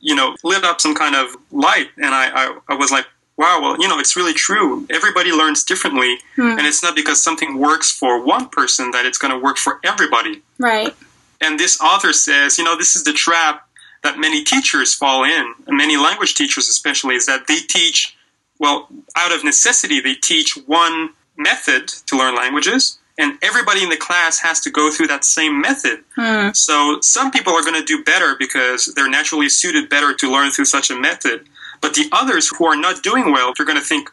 you 0.00 0.14
know 0.14 0.36
lit 0.44 0.64
up 0.64 0.80
some 0.80 0.94
kind 0.94 1.14
of 1.16 1.34
light, 1.50 1.88
and 1.96 2.14
I, 2.14 2.30
I, 2.30 2.58
I 2.68 2.74
was 2.74 2.90
like, 2.92 3.06
wow, 3.36 3.58
well, 3.60 3.76
you 3.80 3.88
know, 3.88 3.98
it's 3.98 4.14
really 4.16 4.32
true. 4.34 4.86
Everybody 4.90 5.32
learns 5.32 5.64
differently, 5.64 6.18
Hmm. 6.36 6.56
and 6.58 6.60
it's 6.60 6.82
not 6.82 6.94
because 6.94 7.22
something 7.22 7.58
works 7.58 7.90
for 7.90 8.24
one 8.24 8.48
person 8.48 8.92
that 8.92 9.04
it's 9.06 9.18
going 9.18 9.32
to 9.32 9.38
work 9.38 9.56
for 9.56 9.80
everybody. 9.84 10.42
Right. 10.58 10.94
And 11.40 11.58
this 11.58 11.80
author 11.80 12.12
says, 12.12 12.56
you 12.58 12.64
know, 12.64 12.76
this 12.78 12.94
is 12.94 13.02
the 13.04 13.12
trap 13.12 13.66
that 14.04 14.18
many 14.18 14.44
teachers 14.44 14.94
fall 14.94 15.24
in, 15.24 15.54
many 15.66 15.96
language 15.96 16.34
teachers 16.34 16.68
especially, 16.68 17.16
is 17.16 17.26
that 17.26 17.48
they 17.48 17.58
teach, 17.58 18.16
well, 18.60 18.86
out 19.16 19.32
of 19.32 19.42
necessity, 19.42 20.00
they 20.00 20.14
teach 20.14 20.56
one 20.66 21.10
method 21.36 21.88
to 21.88 22.16
learn 22.16 22.34
languages, 22.34 22.98
and 23.18 23.38
everybody 23.42 23.82
in 23.82 23.90
the 23.90 23.96
class 23.96 24.38
has 24.40 24.60
to 24.60 24.70
go 24.70 24.90
through 24.90 25.06
that 25.08 25.24
same 25.24 25.60
method. 25.60 26.04
Hmm. 26.16 26.50
So 26.52 26.98
some 27.00 27.30
people 27.30 27.52
are 27.52 27.62
going 27.62 27.80
to 27.80 27.84
do 27.84 28.02
better 28.02 28.34
because 28.38 28.92
they're 28.94 29.10
naturally 29.10 29.48
suited 29.48 29.88
better 29.88 30.14
to 30.14 30.30
learn 30.30 30.50
through 30.50 30.64
such 30.64 30.90
a 30.90 30.98
method. 30.98 31.46
But 31.80 31.94
the 31.94 32.08
others 32.12 32.48
who 32.48 32.66
are 32.66 32.76
not 32.76 33.02
doing 33.02 33.30
well, 33.30 33.52
they're 33.56 33.66
going 33.66 33.78
to 33.78 33.84
think, 33.84 34.08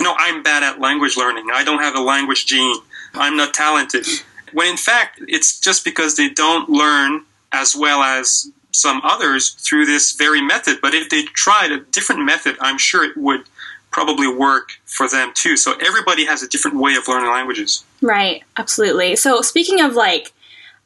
no, 0.00 0.14
I'm 0.18 0.42
bad 0.42 0.62
at 0.62 0.80
language 0.80 1.16
learning. 1.16 1.46
I 1.52 1.64
don't 1.64 1.78
have 1.78 1.94
a 1.94 2.00
language 2.00 2.46
gene. 2.46 2.76
I'm 3.14 3.36
not 3.36 3.54
talented. 3.54 4.06
When 4.52 4.66
in 4.66 4.76
fact, 4.76 5.20
it's 5.28 5.58
just 5.58 5.84
because 5.84 6.16
they 6.16 6.28
don't 6.28 6.68
learn 6.68 7.24
as 7.52 7.74
well 7.76 8.02
as 8.02 8.50
some 8.72 9.00
others 9.04 9.50
through 9.50 9.86
this 9.86 10.12
very 10.12 10.42
method. 10.42 10.78
But 10.82 10.94
if 10.94 11.08
they 11.10 11.22
tried 11.24 11.72
a 11.72 11.80
different 11.80 12.24
method, 12.24 12.56
I'm 12.60 12.78
sure 12.78 13.04
it 13.04 13.16
would 13.16 13.44
probably 13.92 14.26
work 14.26 14.70
for 14.86 15.08
them 15.08 15.32
too. 15.34 15.56
So 15.56 15.74
everybody 15.84 16.24
has 16.26 16.42
a 16.42 16.48
different 16.48 16.78
way 16.78 16.94
of 16.96 17.06
learning 17.06 17.30
languages. 17.30 17.84
Right. 18.00 18.42
Absolutely. 18.56 19.16
So 19.16 19.42
speaking 19.42 19.80
of 19.80 19.94
like 19.94 20.32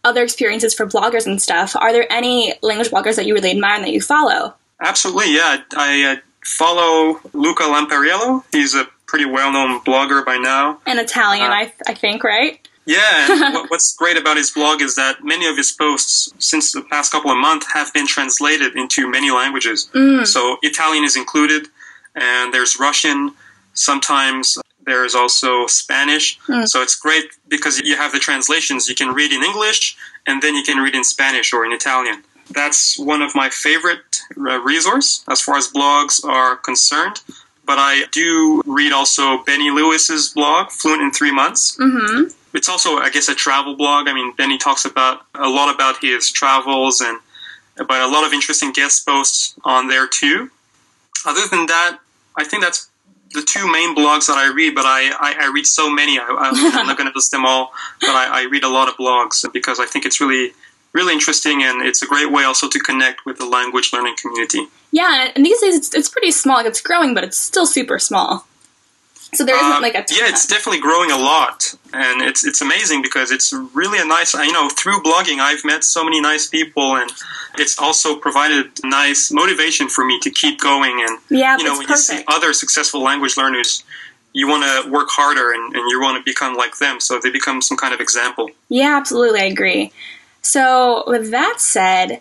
other 0.05 0.23
experiences 0.23 0.75
for 0.75 0.87
bloggers 0.87 1.27
and 1.27 1.41
stuff, 1.41 1.75
are 1.77 1.93
there 1.93 2.11
any 2.13 2.55
language 2.63 2.91
bloggers 2.91 3.17
that 3.17 3.27
you 3.27 3.35
really 3.35 3.51
admire 3.51 3.77
and 3.77 3.85
that 3.85 3.93
you 3.93 4.01
follow? 4.01 4.55
Absolutely, 4.81 5.35
yeah. 5.35 5.63
I 5.77 6.05
uh, 6.05 6.17
follow 6.45 7.21
Luca 7.33 7.63
Lampariello. 7.65 8.45
He's 8.53 8.75
a 8.75 8.87
pretty 9.07 9.25
well-known 9.25 9.81
blogger 9.81 10.25
by 10.25 10.37
now. 10.37 10.79
An 10.87 10.99
Italian, 10.99 11.51
Uh, 11.51 11.55
I, 11.55 11.73
I 11.87 11.95
think, 11.95 12.23
right? 12.23 12.61
Yeah, 12.85 13.29
what, 13.53 13.71
what's 13.71 13.97
great 13.97 14.17
about 14.17 14.37
his 14.37 14.51
blog 14.53 14.81
is 14.81 14.95
that 14.97 15.25
many 15.25 15.47
of 15.49 15.57
his 15.57 15.73
posts 15.73 16.33
since 16.39 16.73
the 16.73 16.83
past 16.83 17.11
couple 17.11 17.31
of 17.33 17.39
months 17.39 17.67
have 17.73 17.93
been 17.93 18.07
translated 18.07 18.77
into 18.77 19.09
many 19.11 19.31
languages. 19.31 19.89
So 20.25 20.59
Italian 20.63 21.03
is 21.05 21.17
included, 21.17 21.67
and 22.17 22.53
there's 22.53 22.79
Russian. 22.81 23.33
Sometimes 23.75 24.59
there's 24.85 25.15
also 25.15 25.67
Spanish. 25.67 26.39
So 26.65 26.83
it's 26.83 26.97
great 26.97 27.25
because 27.49 27.81
you 27.81 27.97
have 27.97 28.13
the 28.13 28.19
translations. 28.19 28.89
You 28.89 28.95
can 28.95 29.15
read 29.15 29.33
in 29.33 29.43
English, 29.43 29.97
and 30.27 30.43
then 30.43 30.55
you 30.55 30.63
can 30.65 30.79
read 30.83 30.95
in 30.95 31.05
Spanish 31.05 31.53
or 31.53 31.65
in 31.65 31.73
Italian. 31.73 32.23
That's 32.51 32.99
one 32.99 33.23
of 33.23 33.35
my 33.35 33.51
favorite 33.51 34.05
uh, 34.39 34.61
resource 34.63 35.25
as 35.29 35.41
far 35.43 35.57
as 35.57 35.69
blogs 35.69 36.25
are 36.25 36.57
concerned. 36.57 37.21
But 37.65 37.79
I 37.79 38.05
do 38.13 38.63
read 38.65 38.93
also 38.93 39.43
Benny 39.45 39.71
Lewis's 39.71 40.29
blog, 40.29 40.71
Fluent 40.71 41.03
in 41.03 41.11
Three 41.13 41.33
Months 41.33 41.77
Mm-hmm. 41.77 42.29
it's 42.55 42.69
also 42.71 42.91
i 43.07 43.11
guess 43.11 43.29
a 43.29 43.35
travel 43.35 43.75
blog 43.77 44.09
i 44.09 44.13
mean 44.19 44.33
benny 44.39 44.57
talks 44.57 44.85
about 44.87 45.17
a 45.35 45.49
lot 45.59 45.69
about 45.75 45.95
his 46.01 46.31
travels 46.41 47.01
and 47.07 47.19
about 47.85 48.01
a 48.09 48.11
lot 48.15 48.25
of 48.27 48.33
interesting 48.33 48.73
guest 48.73 49.05
posts 49.07 49.55
on 49.65 49.89
there 49.93 50.07
too 50.21 50.39
other 51.31 51.45
than 51.53 51.67
that 51.67 51.99
i 52.37 52.45
think 52.45 52.63
that's 52.63 52.89
the 53.33 53.43
two 53.43 53.71
main 53.71 53.95
blogs 53.95 54.27
that 54.27 54.39
i 54.39 54.53
read 54.53 54.75
but 54.75 54.85
i, 54.87 55.11
I, 55.21 55.47
I 55.47 55.53
read 55.53 55.67
so 55.67 55.91
many 55.93 56.19
I, 56.19 56.27
i'm 56.29 56.87
not 56.87 56.97
going 56.97 57.11
to 57.11 57.15
list 57.15 57.31
them 57.31 57.45
all 57.45 57.73
but 58.01 58.11
I, 58.11 58.43
I 58.43 58.45
read 58.45 58.65
a 58.65 58.69
lot 58.69 58.89
of 58.89 58.97
blogs 58.97 59.45
because 59.53 59.81
i 59.81 59.87
think 59.87 60.07
it's 60.07 60.21
really 60.21 60.53
really 60.93 61.13
interesting 61.13 61.63
and 61.63 61.83
it's 61.83 62.03
a 62.03 62.07
great 62.07 62.31
way 62.33 62.45
also 62.45 62.69
to 62.69 62.79
connect 62.79 63.27
with 63.27 63.37
the 63.39 63.47
language 63.47 63.91
learning 63.93 64.17
community 64.21 64.67
Yeah, 64.93 65.31
and 65.35 65.45
these 65.45 65.61
days 65.61 65.77
it's, 65.77 65.95
it's 65.95 66.09
pretty 66.09 66.31
small. 66.31 66.65
It's 66.65 66.81
growing, 66.81 67.13
but 67.13 67.23
it's 67.23 67.37
still 67.37 67.67
super 67.67 67.99
small. 67.99 68.47
So 69.35 69.45
there 69.45 69.57
isn't 69.57 69.73
Um, 69.73 69.83
like 69.83 69.95
a 69.95 70.05
ton. 70.05 70.17
yeah, 70.19 70.29
it's 70.29 70.47
definitely 70.47 70.81
growing 70.81 71.11
a 71.11 71.19
lot, 71.19 71.75
and 71.93 72.23
it's 72.23 72.45
it's 72.45 72.61
amazing 72.61 73.03
because 73.03 73.31
it's 73.31 73.53
really 73.75 73.99
a 73.99 74.05
nice. 74.05 74.35
You 74.35 74.53
know, 74.53 74.69
through 74.69 75.01
blogging, 75.03 75.41
I've 75.41 75.65
met 75.65 75.85
so 75.85 76.05
many 76.05 76.21
nice 76.21 76.47
people, 76.47 76.97
and 76.97 77.11
it's 77.59 77.79
also 77.79 78.17
provided 78.17 78.71
nice 78.85 79.31
motivation 79.33 79.89
for 79.89 80.05
me 80.05 80.19
to 80.21 80.31
keep 80.31 80.61
going. 80.61 81.05
And 81.07 81.19
yeah, 81.29 81.57
you 81.59 81.65
know, 81.65 81.77
when 81.79 81.89
you 81.89 81.97
see 81.97 82.23
other 82.29 82.53
successful 82.53 83.03
language 83.03 83.37
learners, 83.37 83.83
you 84.33 84.47
want 84.49 84.63
to 84.65 84.91
work 84.91 85.09
harder 85.11 85.51
and, 85.51 85.75
and 85.75 85.91
you 85.91 86.01
want 86.01 86.17
to 86.19 86.23
become 86.31 86.55
like 86.57 86.77
them, 86.79 87.01
so 87.01 87.19
they 87.19 87.31
become 87.31 87.61
some 87.61 87.77
kind 87.77 87.93
of 87.93 88.01
example. 88.01 88.51
Yeah, 88.69 88.97
absolutely, 88.97 89.41
I 89.41 89.45
agree. 89.47 89.93
So 90.43 91.03
with 91.07 91.31
that 91.33 91.57
said, 91.61 92.21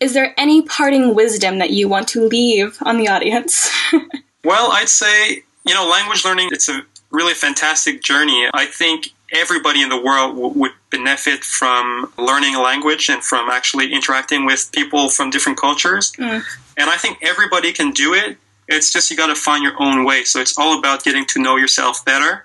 is 0.00 0.12
there 0.12 0.34
any 0.36 0.62
parting 0.62 1.14
wisdom 1.14 1.58
that 1.58 1.70
you 1.70 1.88
want 1.88 2.08
to 2.08 2.26
leave 2.26 2.76
on 2.82 2.98
the 2.98 3.08
audience? 3.08 3.70
Well, 4.44 4.70
I'd 4.70 4.88
say, 4.88 5.42
you 5.66 5.74
know, 5.74 5.88
language 5.88 6.24
learning, 6.24 6.50
it's 6.52 6.68
a 6.68 6.82
really 7.10 7.34
fantastic 7.34 8.02
journey. 8.02 8.48
I 8.54 8.66
think 8.66 9.08
everybody 9.32 9.82
in 9.82 9.88
the 9.88 10.00
world 10.00 10.36
w- 10.36 10.54
would 10.60 10.72
benefit 10.90 11.42
from 11.44 12.12
learning 12.18 12.54
a 12.54 12.60
language 12.62 13.08
and 13.08 13.22
from 13.22 13.50
actually 13.50 13.92
interacting 13.92 14.44
with 14.44 14.70
people 14.72 15.08
from 15.08 15.30
different 15.30 15.58
cultures. 15.58 16.12
Mm. 16.12 16.42
And 16.76 16.90
I 16.90 16.96
think 16.96 17.18
everybody 17.22 17.72
can 17.72 17.90
do 17.90 18.14
it. 18.14 18.36
It's 18.68 18.92
just 18.92 19.10
you 19.10 19.16
got 19.16 19.26
to 19.28 19.34
find 19.34 19.62
your 19.62 19.80
own 19.80 20.04
way. 20.04 20.24
So 20.24 20.40
it's 20.40 20.56
all 20.58 20.78
about 20.78 21.02
getting 21.04 21.24
to 21.26 21.40
know 21.42 21.56
yourself 21.56 22.04
better 22.04 22.44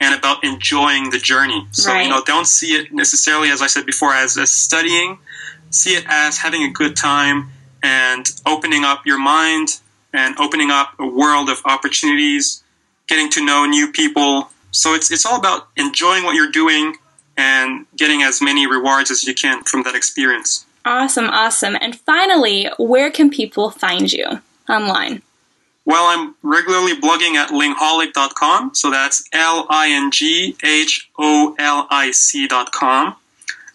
and 0.00 0.14
about 0.14 0.42
enjoying 0.44 1.10
the 1.10 1.18
journey. 1.18 1.66
So, 1.72 1.92
Right. 1.92 2.04
you 2.04 2.08
know, 2.10 2.22
don't 2.24 2.46
see 2.46 2.74
it 2.74 2.92
necessarily, 2.92 3.50
as 3.50 3.60
I 3.62 3.66
said 3.66 3.84
before, 3.86 4.12
as, 4.14 4.36
as 4.38 4.50
studying. 4.50 5.18
See 5.70 5.94
it 5.94 6.04
as 6.08 6.38
having 6.38 6.62
a 6.64 6.70
good 6.70 6.96
time 6.96 7.50
and 7.82 8.28
opening 8.46 8.84
up 8.84 9.06
your 9.06 9.18
mind 9.18 9.78
and 10.12 10.36
opening 10.38 10.70
up 10.70 10.94
a 10.98 11.06
world 11.06 11.48
of 11.48 11.60
opportunities, 11.64 12.59
getting 13.10 13.30
to 13.32 13.44
know 13.44 13.66
new 13.66 13.92
people. 13.92 14.48
So 14.70 14.94
it's 14.94 15.10
it's 15.10 15.26
all 15.26 15.38
about 15.38 15.68
enjoying 15.76 16.24
what 16.24 16.34
you're 16.34 16.50
doing 16.50 16.96
and 17.36 17.86
getting 17.96 18.22
as 18.22 18.40
many 18.40 18.66
rewards 18.66 19.10
as 19.10 19.24
you 19.24 19.34
can 19.34 19.64
from 19.64 19.82
that 19.82 19.94
experience. 19.94 20.64
awesome, 20.84 21.28
awesome. 21.28 21.76
And 21.80 21.98
finally, 21.98 22.70
where 22.78 23.10
can 23.10 23.28
people 23.30 23.70
find 23.70 24.10
you 24.12 24.26
online? 24.68 25.22
Well, 25.84 26.04
I'm 26.04 26.34
regularly 26.42 26.94
blogging 26.94 27.34
at 27.34 27.50
lingholic.com, 27.50 28.74
so 28.74 28.90
that's 28.90 29.24
L 29.32 29.66
I 29.68 29.90
N 29.90 30.10
G 30.10 30.56
H 30.62 31.10
O 31.18 31.54
L 31.58 31.86
I 31.90 32.12
C.com. 32.12 33.16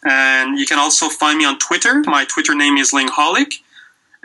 And 0.07 0.59
you 0.59 0.65
can 0.65 0.77
also 0.79 1.09
find 1.09 1.37
me 1.37 1.45
on 1.45 1.57
Twitter. 1.57 2.03
My 2.05 2.25
Twitter 2.25 2.55
name 2.55 2.77
is 2.77 2.91
Lingholic. 2.91 3.55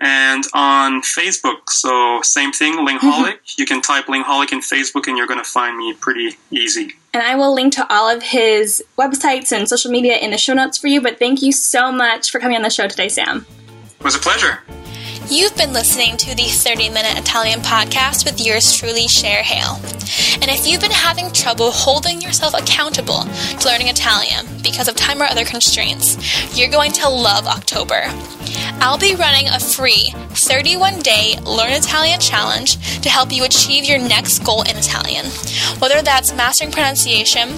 And 0.01 0.45
on 0.55 1.03
Facebook, 1.03 1.69
so 1.69 2.21
same 2.23 2.53
thing, 2.53 2.75
Lingholic. 2.75 3.01
Mm-hmm. 3.01 3.61
you 3.61 3.67
can 3.67 3.83
type 3.83 4.07
Lingholic 4.07 4.51
in 4.51 4.61
Facebook 4.61 5.07
and 5.07 5.17
you're 5.17 5.27
going 5.27 5.43
to 5.43 5.49
find 5.49 5.77
me 5.77 5.93
pretty 5.93 6.37
easy. 6.51 6.95
And 7.13 7.23
I 7.23 7.35
will 7.35 7.55
link 7.55 7.75
to 7.75 7.87
all 7.93 8.09
of 8.09 8.23
his 8.23 8.83
websites 8.99 9.53
and 9.53 9.69
social 9.69 9.91
media 9.91 10.17
in 10.17 10.31
the 10.31 10.39
show 10.39 10.55
notes 10.55 10.79
for 10.79 10.87
you. 10.87 11.03
But 11.03 11.19
thank 11.19 11.43
you 11.43 11.53
so 11.53 11.93
much 11.93 12.31
for 12.31 12.39
coming 12.39 12.57
on 12.57 12.63
the 12.63 12.71
show 12.71 12.89
today, 12.89 13.09
Sam. 13.09 13.45
It 13.99 14.05
was 14.05 14.15
a 14.15 14.21
pleasure. 14.21 14.61
You've 15.31 15.57
been 15.57 15.73
listening 15.73 16.17
to 16.17 16.35
the 16.35 16.49
30 16.49 16.89
Minute 16.89 17.17
Italian 17.17 17.61
Podcast 17.61 18.25
with 18.25 18.45
yours 18.45 18.73
truly, 18.73 19.07
Cher 19.07 19.45
Hale. 19.45 19.77
And 20.43 20.51
if 20.51 20.67
you've 20.67 20.81
been 20.81 20.91
having 20.91 21.33
trouble 21.33 21.71
holding 21.71 22.21
yourself 22.21 22.53
accountable 22.53 23.23
to 23.61 23.69
learning 23.69 23.87
Italian 23.87 24.45
because 24.61 24.89
of 24.89 24.97
time 24.97 25.23
or 25.23 25.27
other 25.27 25.45
constraints, 25.45 26.19
you're 26.59 26.69
going 26.69 26.91
to 26.95 27.09
love 27.09 27.47
October. 27.47 28.03
I'll 28.83 28.99
be 28.99 29.15
running 29.15 29.47
a 29.47 29.61
free 29.61 30.13
31 30.31 30.99
day 30.99 31.39
Learn 31.47 31.75
Italian 31.75 32.19
challenge 32.19 33.01
to 33.01 33.09
help 33.09 33.33
you 33.33 33.45
achieve 33.45 33.85
your 33.85 33.99
next 34.01 34.41
goal 34.41 34.63
in 34.63 34.77
Italian. 34.77 35.27
Whether 35.79 36.03
that's 36.03 36.35
mastering 36.35 36.73
pronunciation, 36.73 37.51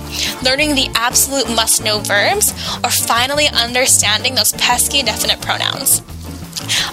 learning 0.43 0.75
the 0.75 0.91
absolute 0.95 1.49
must 1.57 1.83
know 1.83 2.01
verbs, 2.01 2.53
or 2.85 2.91
finally 2.91 3.49
understanding 3.49 4.35
those 4.35 4.53
pesky 4.53 5.03
definite 5.03 5.41
pronouns 5.41 6.03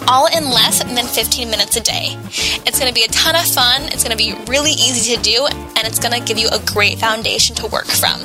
all 0.08 0.28
in 0.28 0.50
less 0.50 0.84
than 0.84 1.06
15 1.06 1.50
minutes 1.50 1.76
a 1.76 1.82
day. 1.82 2.18
It's 2.66 2.80
going 2.80 2.90
to 2.90 2.94
be 2.94 3.04
a 3.04 3.08
ton 3.10 3.36
of 3.36 3.46
fun, 3.46 3.84
it's 3.84 4.04
going 4.04 4.16
to 4.16 4.18
be 4.18 4.34
really 4.50 4.72
easy 4.72 5.16
to 5.16 5.22
do, 5.22 5.46
and 5.48 5.88
it's 5.88 6.00
going 6.00 6.20
to 6.20 6.26
give 6.26 6.38
you 6.38 6.50
a 6.50 6.60
great 6.74 7.00
foundation 7.00 7.56
to 7.58 7.68
work 7.68 7.88
from. 7.88 8.20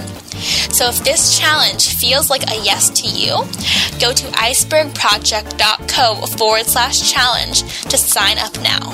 So 0.72 0.88
if 0.88 1.04
this 1.04 1.38
challenge 1.38 1.94
feels 1.94 2.28
like 2.30 2.42
a 2.50 2.56
yes 2.56 2.90
to 2.90 3.06
you, 3.08 3.36
go 4.00 4.12
to 4.12 4.26
icebergproject.co 4.32 6.26
forward 6.36 6.66
slash 6.66 7.12
challenge 7.12 7.62
to 7.84 7.96
sign 7.96 8.38
up 8.38 8.54
now. 8.60 8.90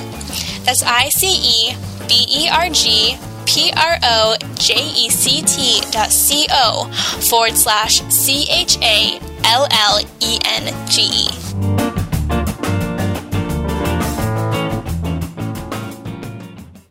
That's 0.65 0.83
I 0.83 1.09
C 1.09 1.27
E 1.27 1.75
B 2.07 2.27
E 2.29 2.49
R 2.49 2.69
G 2.69 3.19
P 3.47 3.73
R 3.77 3.99
O 4.03 4.37
J 4.57 4.75
E 4.75 5.09
C 5.09 5.43
T 5.43 5.81
dot 5.91 6.11
C 6.11 6.47
O 6.51 6.91
forward 7.29 7.57
slash 7.57 8.03
C 8.11 8.47
H 8.51 8.77
A 8.83 9.19
L 9.45 9.67
L 9.71 10.01
E 10.21 10.39
N 10.45 10.89
G 10.89 11.03
E. 11.03 11.80